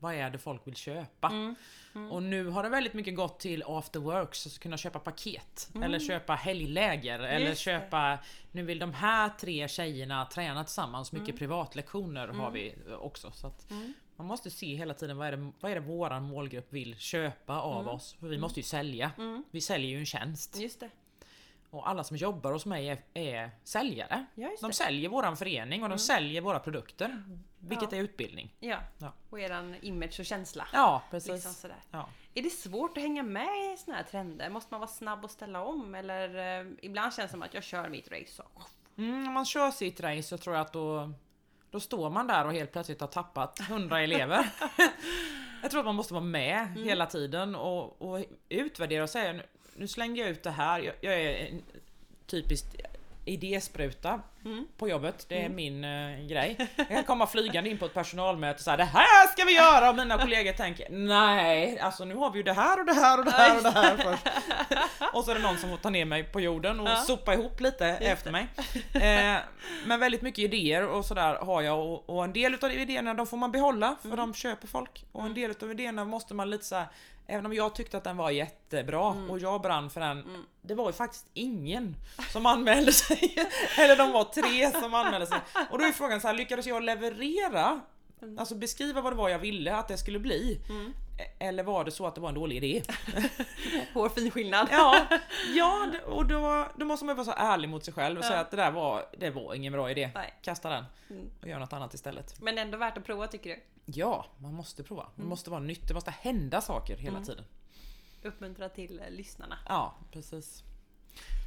[0.04, 1.28] vad är det folk vill köpa?
[1.28, 1.56] Mm.
[1.96, 2.12] Mm.
[2.12, 5.70] Och nu har det väldigt mycket gått till after works, alltså kunna köpa paket.
[5.76, 5.84] Mm.
[5.84, 7.20] Eller köpa helgläger.
[7.20, 7.72] Eller Just det.
[7.72, 8.18] köpa,
[8.52, 11.38] nu vill de här tre tjejerna träna tillsammans, mycket Mm.
[11.40, 12.54] privatlektioner har Mm.
[12.54, 13.32] vi också.
[13.32, 13.94] Så Mm.
[14.16, 17.60] man måste se hela tiden vad är det, vad är det våran målgrupp vill köpa
[17.62, 17.96] av Mm.
[17.96, 18.16] oss.
[18.20, 19.12] För vi måste ju sälja.
[19.18, 19.44] Mm.
[19.52, 20.60] Vi säljer ju en tjänst.
[20.60, 20.90] Just det.
[21.70, 24.26] Och alla som jobbar hos mig är, är säljare.
[24.62, 26.00] De säljer våran förening och de Mm.
[26.00, 27.24] säljer våra produkter.
[27.68, 27.98] Vilket Ja.
[27.98, 28.54] är utbildning.
[28.60, 28.78] Ja.
[28.98, 29.14] Ja.
[29.30, 30.68] Och eran image och känsla.
[30.74, 31.32] Ja, precis.
[31.32, 31.78] Liksom sådär.
[31.92, 32.10] Ja.
[32.34, 34.50] Är det svårt att hänga med i såna här trender?
[34.50, 35.96] Måste man vara snabb och ställa om?
[35.96, 38.44] Eller eh, ibland känns det som att jag kör mitt race så.
[38.98, 41.14] Mm, om man kör sitt race så tror jag att då,
[41.72, 44.50] då står man där och helt plötsligt har tappat 100 elever.
[45.62, 46.84] jag tror att man måste vara med Mm.
[46.84, 49.44] hela tiden och, och utvärdera och säga nu,
[49.76, 50.80] nu slängde jag ut det här.
[50.80, 51.62] Jag, jag är en
[52.28, 52.76] typiskt
[53.26, 54.68] idéspruta Mm.
[54.78, 55.26] på jobbet.
[55.30, 55.56] Det är Mm.
[55.56, 56.58] min eh, grej.
[56.76, 59.90] Jag kan komma flygande in på ett personalmöte och säga det här ska vi göra
[59.90, 63.20] och mina kollegor tänker nej, alltså nu har vi ju det här och det här
[63.20, 64.28] och det här och det här först.
[65.14, 66.96] Och så är det någon som får ta ner mig på jorden och Ja.
[66.96, 68.48] sopa ihop lite efter mig.
[68.94, 69.38] Eh,
[69.86, 73.28] men väldigt mycket idéer och sådär har jag och, och en del de idéerna de
[73.28, 74.20] får man behålla för Mm.
[74.20, 75.06] de köper folk.
[75.12, 76.86] Och en del utav idéerna måste man lite såhär
[77.34, 79.30] Även om jag tyckte att den var jättebra Mm.
[79.30, 80.44] och jag brann för den Mm.
[80.62, 81.96] Det var ju faktiskt ingen
[82.32, 83.36] som anmälde sig.
[83.80, 85.38] Eller de var tre som anmälde sig.
[85.70, 87.80] Och då är frågan så här, lyckades jag leverera?
[88.22, 88.40] Mm.
[88.40, 90.62] Alltså beskriva vad det var jag ville att det skulle bli.
[90.70, 90.94] Mm.
[91.18, 92.84] E- Eller var det så att det var en dålig idé?
[93.94, 94.68] Hårfin skillnad.
[94.72, 95.08] Ja,
[95.56, 98.28] ja och då, då måste man vara så ärlig mot sig själv och Ja.
[98.28, 100.12] säga att det där var, det var ingen bra idé.
[100.16, 100.34] Nej.
[100.42, 101.30] Kasta den Mm.
[101.42, 102.42] och gör något annat istället.
[102.42, 103.62] Men ändå värt att prova tycker du?
[103.86, 105.04] Ja, man måste prova.
[105.16, 105.30] Det Mm.
[105.30, 107.24] måste vara nytt, det måste hända saker hela Mm.
[107.24, 107.46] tiden.
[108.24, 109.58] Uppmuntra till eh, lyssnarna.
[109.68, 110.64] Ja, precis.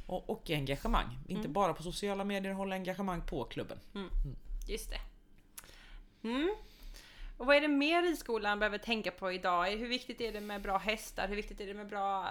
[0.07, 1.19] Och, och engagemang.
[1.27, 1.53] Inte Mm.
[1.53, 3.79] bara på sociala medier, hålla engagemang på klubben.
[4.67, 4.99] Just det.
[7.37, 9.65] Och vad är det mer ridskolan behöver tänka på idag?
[9.67, 11.27] Hur viktigt är det med bra hästar?
[11.27, 12.29] Hur viktigt är det med bra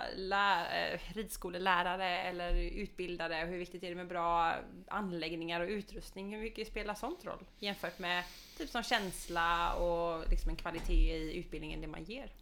[0.72, 3.34] eh, ridskolelärare eller utbildare?
[3.34, 4.54] Hur viktigt är det med bra
[4.88, 6.34] anläggningar och utrustning?
[6.34, 7.44] Hur mycket spelar sånt roll?
[7.59, 8.24] Jämfört med
[8.59, 12.32] typ som känsla och liksom en kvalitet i utbildningen det man ger.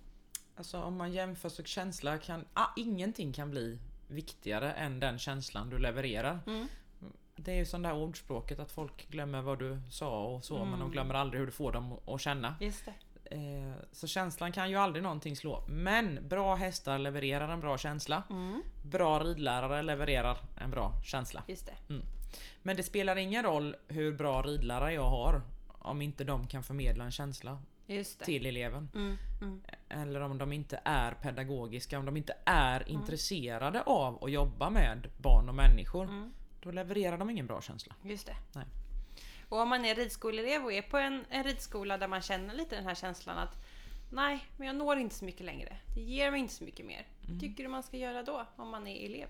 [0.56, 2.44] Alltså om man jämför så känsla kan...
[2.54, 6.40] Ah, ingenting kan bli viktigare än den känslan du levererar.
[6.46, 6.68] Mm.
[7.36, 10.70] Det är ju sån där ordspråket att folk glömmer vad du sa och så men
[10.70, 10.90] de Mm.
[10.90, 12.54] glömmer aldrig hur du får dem att känna.
[12.60, 12.94] Just det.
[13.36, 15.64] Eh, så känslan kan ju aldrig någonting slå.
[15.68, 18.22] Men bra hästar levererar en bra känsla.
[18.30, 18.62] Mm.
[18.82, 21.42] Bra ridlärare levererar en bra känsla.
[21.48, 21.94] Just det.
[22.62, 25.42] Men det spelar ingen roll hur bra ridlärare jag har
[25.78, 27.58] om inte de kan förmedla en känsla
[28.24, 28.88] till eleven.
[28.94, 29.60] Mm, mm.
[29.88, 32.94] Eller om de inte är pedagogiska, om de inte är Mm.
[32.94, 36.04] intresserade av att jobba med barn och människor.
[36.64, 36.74] Mm.
[36.76, 37.94] Då levererar de ingen bra känsla.
[38.02, 38.36] Just det.
[38.52, 38.64] Nej.
[39.48, 42.76] Och om man är ridskoleelev och är på en, en ridskola där man känner lite
[42.76, 43.54] den här känslan att
[44.12, 45.76] nej, men jag når inte så mycket längre.
[45.94, 47.06] Det ger mig inte så mycket mer.
[47.26, 47.40] Mm.
[47.40, 49.28] Tycker du man ska göra då om man är elev?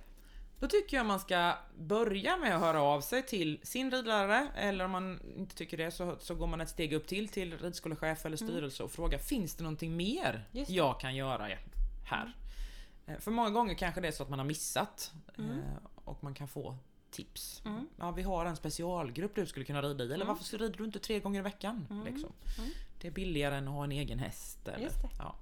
[0.60, 4.84] Då tycker jag man ska börja med att höra av sig till sin ridlärare eller
[4.84, 8.26] om man inte tycker det så, så går man ett steg upp till till ridskolechef
[8.26, 10.64] eller styrelse och frågar finns det någonting mer Mm.
[10.66, 10.68] Det.
[10.72, 11.48] jag kan göra
[12.10, 12.32] här?
[13.06, 15.50] Eh, För många gånger kanske det är så att man har missat Mm.
[15.50, 15.64] eh,
[16.04, 16.76] och man kan få
[17.14, 17.62] tips.
[17.98, 20.28] Ja, vi har en specialgrupp du skulle kunna rida i eller Mm.
[20.28, 22.02] varför rider du inte tre gånger i veckan?
[22.04, 22.32] Liksom.
[23.00, 24.68] Det är billigare än att ha en egen häst.
[24.68, 25.08] Eller, Just det.
[25.18, 25.34] Ja.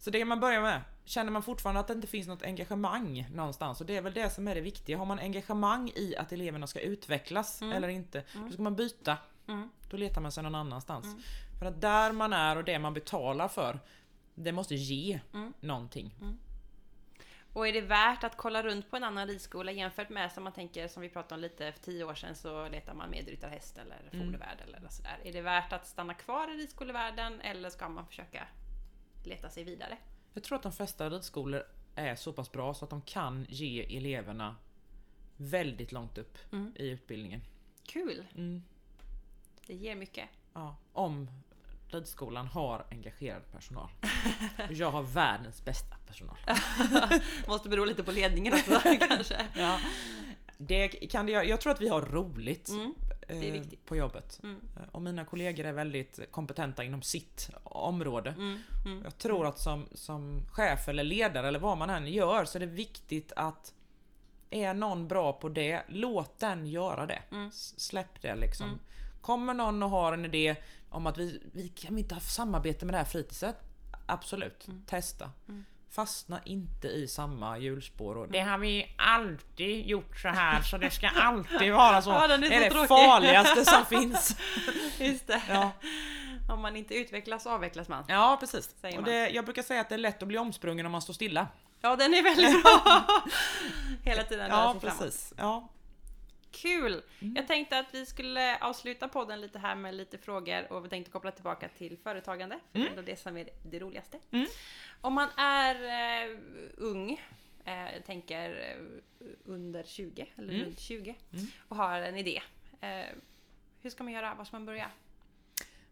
[0.00, 3.80] Så det man börjar med, känner man fortfarande att det inte finns något engagemang någonstans
[3.80, 4.98] och det är väl det som är det viktiga.
[4.98, 9.16] Har man engagemang i att eleverna ska utvecklas eller inte, då ska man byta.
[9.48, 9.68] Mm.
[9.90, 11.06] Då letar man sig någon annanstans.
[11.58, 13.80] För att där man är och det man betalar för,
[14.34, 15.52] det måste ge Mm.
[15.60, 16.14] någonting.
[17.58, 20.52] Och är det värt att kolla runt på en annan ridskola jämfört med som man
[20.52, 24.08] tänker, som vi pratade om lite för tio år sedan, så letar man medryttarhäst eller
[24.12, 24.26] Mm.
[24.26, 25.18] fodervärd eller sådär.
[25.24, 28.46] Är det värt att stanna kvar i ridskolevärlden eller ska man försöka
[29.24, 29.98] leta sig vidare?
[30.34, 31.62] Jag tror att de flesta ridskolor
[31.94, 34.56] är så pass bra så att de kan ge eleverna
[35.36, 36.72] väldigt långt upp Mm.
[36.76, 37.40] i utbildningen.
[37.84, 38.26] Kul!
[38.34, 38.62] Mm.
[39.66, 40.28] Det ger mycket.
[40.52, 41.30] Ja, om
[41.90, 43.88] ridskolan har engagerad personal.
[44.68, 46.36] Och jag har världens bästa personal.
[47.48, 49.46] Måste bero lite på ledningen också kanske.
[49.56, 49.78] Ja.
[50.58, 51.32] Det kan det.
[51.32, 52.94] Jag tror att vi har roligt Mm,
[53.56, 54.40] eh, på jobbet.
[54.42, 54.60] Mm.
[54.76, 58.30] Eh, Och mina kollegor är väldigt kompetenta inom sitt område.
[58.30, 59.02] Mm, mm.
[59.04, 62.60] Jag tror att som, som chef eller ledare eller vad man än gör så är
[62.60, 63.74] det viktigt att
[64.50, 67.22] är någon bra på det, låt den göra det.
[67.30, 67.50] Mm.
[67.76, 68.66] Släpp det liksom.
[68.66, 68.78] Mm.
[69.20, 70.56] Kommer någon och har en idé
[70.90, 73.56] om att vi, vi kan inte ha samarbete med det här fritidset?
[74.06, 75.30] Absolut, testa.
[75.48, 75.64] Mm.
[75.90, 78.16] Fastna inte i samma hjulspår.
[78.16, 82.10] Och, det har vi alltid gjort så här så det ska alltid vara så.
[82.10, 82.88] Ja, är det är det tråkig.
[82.88, 84.36] farligaste som finns.
[84.98, 85.42] Just det.
[85.48, 85.70] Ja.
[86.48, 88.04] Om man inte utvecklas avvecklas man.
[88.08, 88.74] Ja precis.
[88.82, 89.04] Och man.
[89.04, 91.46] det, jag brukar säga att det är lätt att bli omsprungen om man står stilla.
[91.80, 93.04] Ja, den är väldigt bra!
[94.02, 94.82] Hela tiden Ja framåt.
[94.82, 95.32] precis.
[95.36, 95.68] Ja.
[96.50, 97.02] Kul!
[97.20, 97.36] Mm.
[97.36, 101.10] Jag tänkte att vi skulle avsluta podden lite här med lite frågor och vi tänkte
[101.12, 102.58] koppla tillbaka till företagande.
[102.72, 104.18] För Det är ändå det som är det roligaste.
[104.30, 104.46] Mm.
[105.00, 105.74] Om man är
[106.30, 106.38] eh,
[106.76, 107.20] ung,
[107.64, 110.66] eh, jag tänker eh, under 20 eller Mm.
[110.66, 111.46] runt 20 Mm.
[111.68, 112.42] och har en idé.
[112.80, 113.06] Eh,
[113.82, 114.34] hur ska man göra?
[114.34, 114.90] Var ska man börja?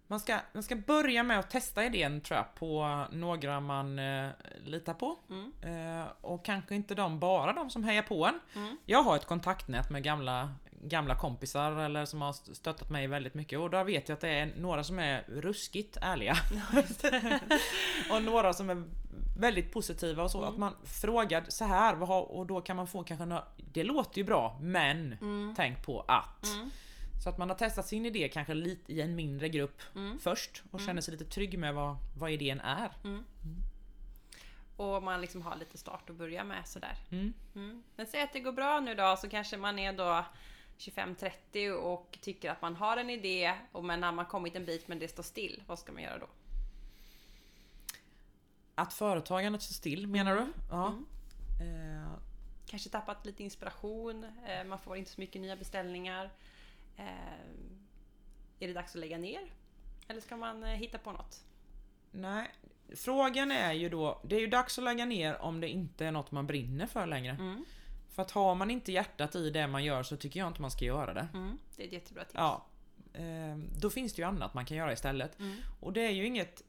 [0.09, 4.29] Man, ska, man ska börja med att testa idén tror jag på några man eh,
[4.65, 5.19] litar på.
[5.31, 5.53] Mm.
[6.01, 8.41] Eh, och kanske inte de, bara de som hejar på en.
[8.55, 8.77] Mm.
[8.85, 13.59] Jag har ett kontaktnät med gamla, gamla kompisar eller som har stöttat mig väldigt mycket
[13.59, 16.37] och där vet jag att det är några som är ruskigt ärliga.
[18.11, 18.83] och några som är
[19.39, 20.39] väldigt positiva och så.
[20.39, 20.51] Mm.
[20.51, 24.25] Att man frågar så här och då kan man få kanske några, Det låter ju
[24.25, 25.55] bra men Mm.
[25.57, 26.47] tänk på att.
[27.17, 27.23] Mm.
[27.23, 30.19] Så att man har testat sin idé kanske lite i en mindre grupp Mm.
[30.19, 32.91] först och känner sig lite trygg med vad, vad idén är.
[34.77, 36.97] Och man liksom har lite start att börja med sådär.
[37.11, 37.33] Mm.
[37.55, 37.83] Mm.
[37.97, 40.25] Men säg att det går bra nu då, så kanske man är då
[40.79, 44.89] 25-30 och tycker att man har en idé, och men när man kommit en bit
[44.89, 46.27] men det står still, vad ska man göra då?
[48.75, 50.47] Att företagandet står still menar du?
[50.71, 50.87] Ja.
[51.61, 52.03] Mm.
[52.03, 52.09] Eh,
[52.67, 56.31] Kanske tappat lite inspiration, eh, man får inte så mycket nya beställningar.
[56.97, 57.07] Eh,
[58.59, 59.53] är det dags att lägga ner?
[60.09, 61.43] Eller ska man eh, hitta på något?
[62.17, 62.51] nej,
[62.95, 66.13] frågan är ju då, det är ju dags att lägga ner om det inte är
[66.13, 67.33] något man brinner för längre.
[67.33, 67.65] Mm.
[68.09, 70.71] För att har man inte hjärtat i det man gör så tycker jag inte man
[70.71, 71.29] ska göra det.
[71.35, 71.59] Mm.
[71.77, 72.35] Det är ett jättebra tips.
[72.35, 72.67] Ja.
[73.13, 75.39] Eh, då finns det ju annat man kan göra istället.
[75.39, 75.57] Mm.
[75.81, 76.63] Och det är ju inget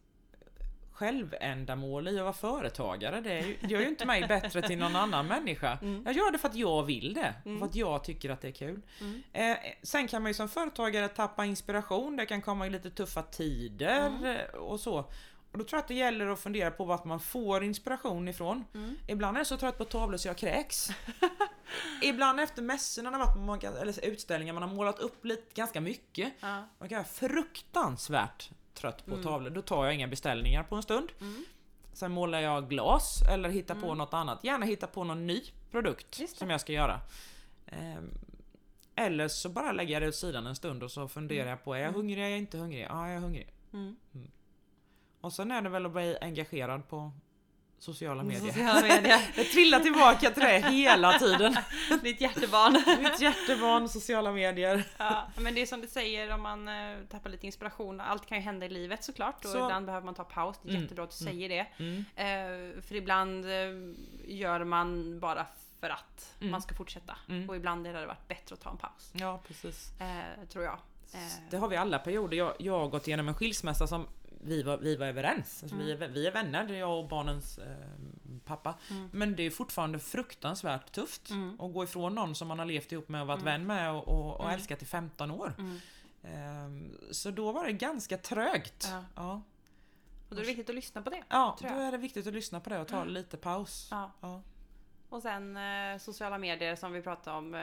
[0.98, 3.22] självändamål i att vara företagare.
[3.22, 5.78] Det gör ju inte mig bättre till någon annan människa.
[5.82, 6.04] Mm.
[6.06, 7.34] Jag gör det för att jag vill det.
[7.46, 7.60] Mm.
[7.60, 8.82] För att jag tycker att det är kul.
[9.02, 9.24] Mm.
[9.34, 12.16] Eh, sen kan man ju som företagare tappa inspiration.
[12.16, 14.38] Det kan komma i lite tuffa tider Mm.
[14.60, 14.98] och så.
[15.52, 18.64] Och då tror jag att det gäller att fundera på vart man får inspiration ifrån.
[18.74, 18.96] Mm.
[19.08, 20.88] Ibland är jag så trött på tavlor så jag kräks.
[22.02, 26.34] Ibland efter mässorna, när många, eller utställningar, man har målat upp lite, ganska mycket.
[26.40, 26.64] Ja.
[26.80, 29.24] Man kan vara fruktansvärt trött på Mm.
[29.24, 29.50] tavlor.
[29.50, 31.10] Då tar jag inga beställningar på en stund.
[31.22, 31.46] Mm.
[31.94, 33.98] Sen målar jag glas eller hittar på Mm.
[33.98, 34.44] något annat.
[34.44, 37.00] Gärna hitta på någon ny produkt som jag ska göra.
[37.66, 38.10] Ehm,
[38.96, 41.74] eller så bara lägger jag det åt sidan en stund och så funderar jag på,
[41.74, 41.96] är jag Mm.
[41.96, 42.88] hungrig, är jag inte hungrig?
[42.90, 43.48] Ja, jag är hungrig.
[43.74, 43.96] Mm.
[45.22, 47.12] Och sen är det väl att bli engagerad på,
[47.80, 48.42] sociala medier.
[48.48, 49.22] Sociala medier.
[49.36, 51.56] Jag trillar tillbaka till det hela tiden.
[52.04, 52.74] Ditt hjärtebarn.
[53.04, 54.84] Mitt hjärtebarn, sociala medier.
[54.98, 58.02] Ja, men det är som du säger om man eh, tappar lite inspiration.
[58.02, 60.56] Allt kan ju hända i livet såklart och Så- ibland behöver man ta paus.
[60.62, 61.34] Det är Mm, jättebra att du mm.
[61.34, 61.68] säger det.
[61.84, 62.06] Mm.
[62.76, 63.52] Eh, för ibland eh,
[64.28, 65.46] gör man bara
[65.80, 66.52] för att Mm.
[66.52, 67.18] man ska fortsätta.
[67.30, 67.50] Mm.
[67.50, 69.12] Och ibland hade det varit bättre att ta en paus.
[69.14, 69.92] Ja, precis.
[70.02, 70.80] Eh, tror jag.
[71.50, 72.38] Det har vi alla perioder.
[72.38, 74.08] Jag, jag har gått igenom en skilsmässa som
[74.44, 75.64] vi var, vi var överens.
[75.64, 77.76] Alltså vi, är, vi är vänner, det är jag och barnens eh,
[78.46, 78.76] pappa.
[78.92, 79.10] Mm.
[79.14, 81.62] Men det är fortfarande fruktansvärt tufft Mm.
[81.62, 83.54] att gå ifrån någon som man har levt ihop med och varit Mm.
[83.54, 84.54] vän med och, och, och Mm.
[84.56, 85.54] älskat i 15 år.
[85.60, 85.78] mm.
[86.24, 88.88] Ehm, så då var det ganska trögt.
[88.92, 89.04] Ja.
[89.16, 89.42] Ja.
[90.30, 91.24] Och då är det viktigt att lyssna på det.
[91.30, 93.88] Ja, då är det viktigt att lyssna på det och ta lite paus.
[93.92, 94.12] Ja.
[94.22, 94.42] Ja.
[95.10, 97.56] Och sen eh, sociala medier som vi pratade om.
[97.56, 97.60] Eh,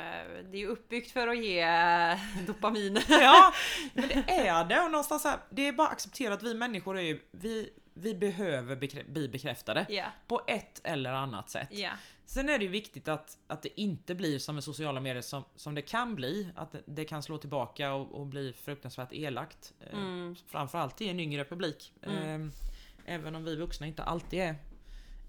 [0.51, 2.99] det är ju uppbyggt för att ge eh, dopamin.
[3.09, 3.53] ja,
[3.95, 4.81] men det är det.
[4.81, 7.71] Och någonstans så här, det är bara att acceptera att vi människor är ju, vi,
[7.95, 9.87] vi behöver bekrä- bli bekräftade.
[9.89, 11.69] Ja, På ett eller annat sätt.
[11.71, 11.91] ja.
[12.27, 15.45] Sen är det ju viktigt att, att det inte blir som med sociala medier som,
[15.57, 16.49] som det kan bli.
[16.57, 19.73] Att det, det kan slå tillbaka och, och bli fruktansvärt elakt.
[19.81, 20.37] Eh, Mm.
[20.47, 21.93] Framförallt i en yngre publik.
[22.03, 22.43] Mm.
[22.49, 24.55] Eh, även om vi vuxna inte alltid är,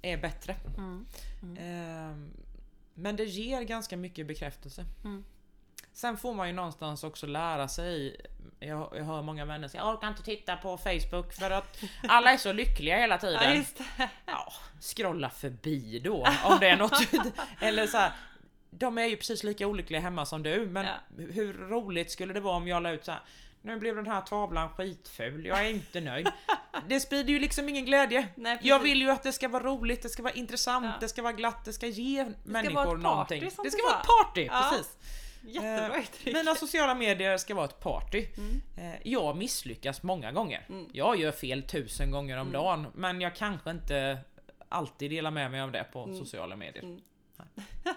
[0.01, 0.55] är bättre.
[0.77, 1.05] Mm.
[1.57, 2.17] Eh,
[2.93, 4.85] men det ger ganska mycket bekräftelse.
[5.03, 5.23] Mm.
[5.93, 8.21] Sen får man ju någonstans också lära sig
[8.59, 12.31] jag, jag hör många vänner säga jag orkar inte titta på Facebook för att alla
[12.33, 13.65] är så lyckliga hela tiden.
[13.97, 14.07] Ja.
[14.25, 17.13] Ja, scrolla förbi då om det är något.
[17.61, 18.11] Eller så här,
[18.69, 20.93] de är ju precis lika olyckliga hemma som du, men Ja.
[21.17, 23.21] hur roligt skulle det vara om jag la ut så här.
[23.61, 26.27] Nu blev den här tavlan skitful, jag är inte nöjd.
[26.87, 28.27] Det sprider ju liksom ingen glädje.
[28.35, 30.93] Nej, Jag vill ju att det ska vara roligt, det ska vara intressant, Ja.
[30.99, 33.43] det ska vara glatt, det ska ge människor vara ett party, någonting.
[33.63, 34.69] Det ska vara ett party, Ja.
[34.71, 34.97] precis.
[35.47, 36.03] Jättebra Eh.
[36.33, 38.25] Mina sociala medier ska vara ett party.
[38.37, 38.61] Mm.
[38.93, 40.65] Eh, Jag misslyckas många gånger.
[40.69, 40.89] Mm.
[40.93, 42.53] Jag gör fel tusen gånger om Mm.
[42.53, 44.17] dagen, men jag kanske inte
[44.69, 46.17] alltid delar med mig av det på Mm.
[46.17, 46.83] sociala medier.
[46.83, 47.01] Mm.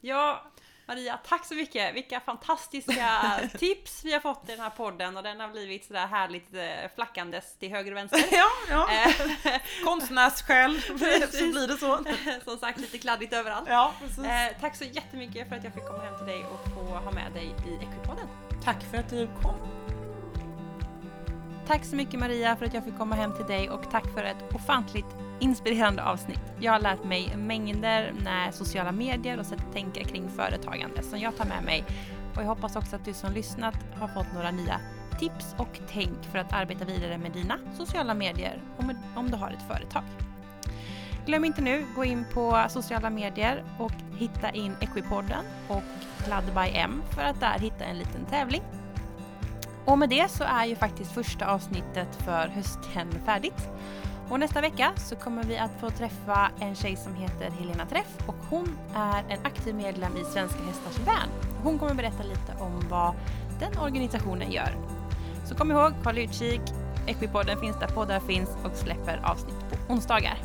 [0.00, 0.44] Ja,
[0.86, 1.94] Maria, tack så mycket.
[1.94, 3.10] Vilka fantastiska
[3.58, 6.94] tips vi har fått i den här podden och den har blivit sådär härligt eh,
[6.94, 8.20] flackandes till höger och vänster.
[8.30, 8.88] Ja, ja.
[8.92, 12.04] Eh, Konstnärssjäl, så blir det så.
[12.44, 13.68] Som sagt, lite kladdigt överallt.
[13.68, 14.24] Ja, precis.
[14.24, 17.10] Eh, tack så jättemycket för att jag fick komma hem till dig och få ha
[17.10, 18.28] med dig i Equipodden.
[18.64, 19.56] Tack för att du kom.
[21.66, 24.24] Tack så mycket Maria för att jag fick komma hem till dig och tack för
[24.24, 26.40] ett ofantligt inspirerande avsnitt.
[26.60, 31.18] Jag har lärt mig mängder med sociala medier och sätt att tänka kring företagande som
[31.18, 31.84] jag tar med mig.
[32.36, 34.80] Och jag hoppas också att du som lyssnat har fått några nya
[35.18, 39.50] tips och tänk för att arbeta vidare med dina sociala medier om, om du har
[39.50, 40.02] ett företag.
[41.26, 45.82] Glöm inte nu, gå in på sociala medier och hitta in Equipodden och
[46.28, 48.62] Ladd by M för att där hitta en liten tävling.
[49.84, 53.68] Och med det så är ju faktiskt första avsnittet för hösten färdigt.
[54.30, 58.16] Och nästa vecka så kommer vi att få träffa en tjej som heter Helena Träff
[58.26, 61.28] och hon är en aktiv medlem i Svenska Hästars Vän.
[61.62, 63.14] Hon kommer berätta lite om vad
[63.60, 64.76] den organisationen gör.
[65.44, 66.60] Så kom ihåg, håll utkik.
[67.06, 70.38] Equipodden finns där poddar finns och släpper avsnitt på onsdagar.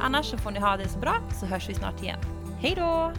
[0.00, 2.20] Annars så får ni ha det så bra så hörs vi snart igen.
[2.60, 3.12] Hej då!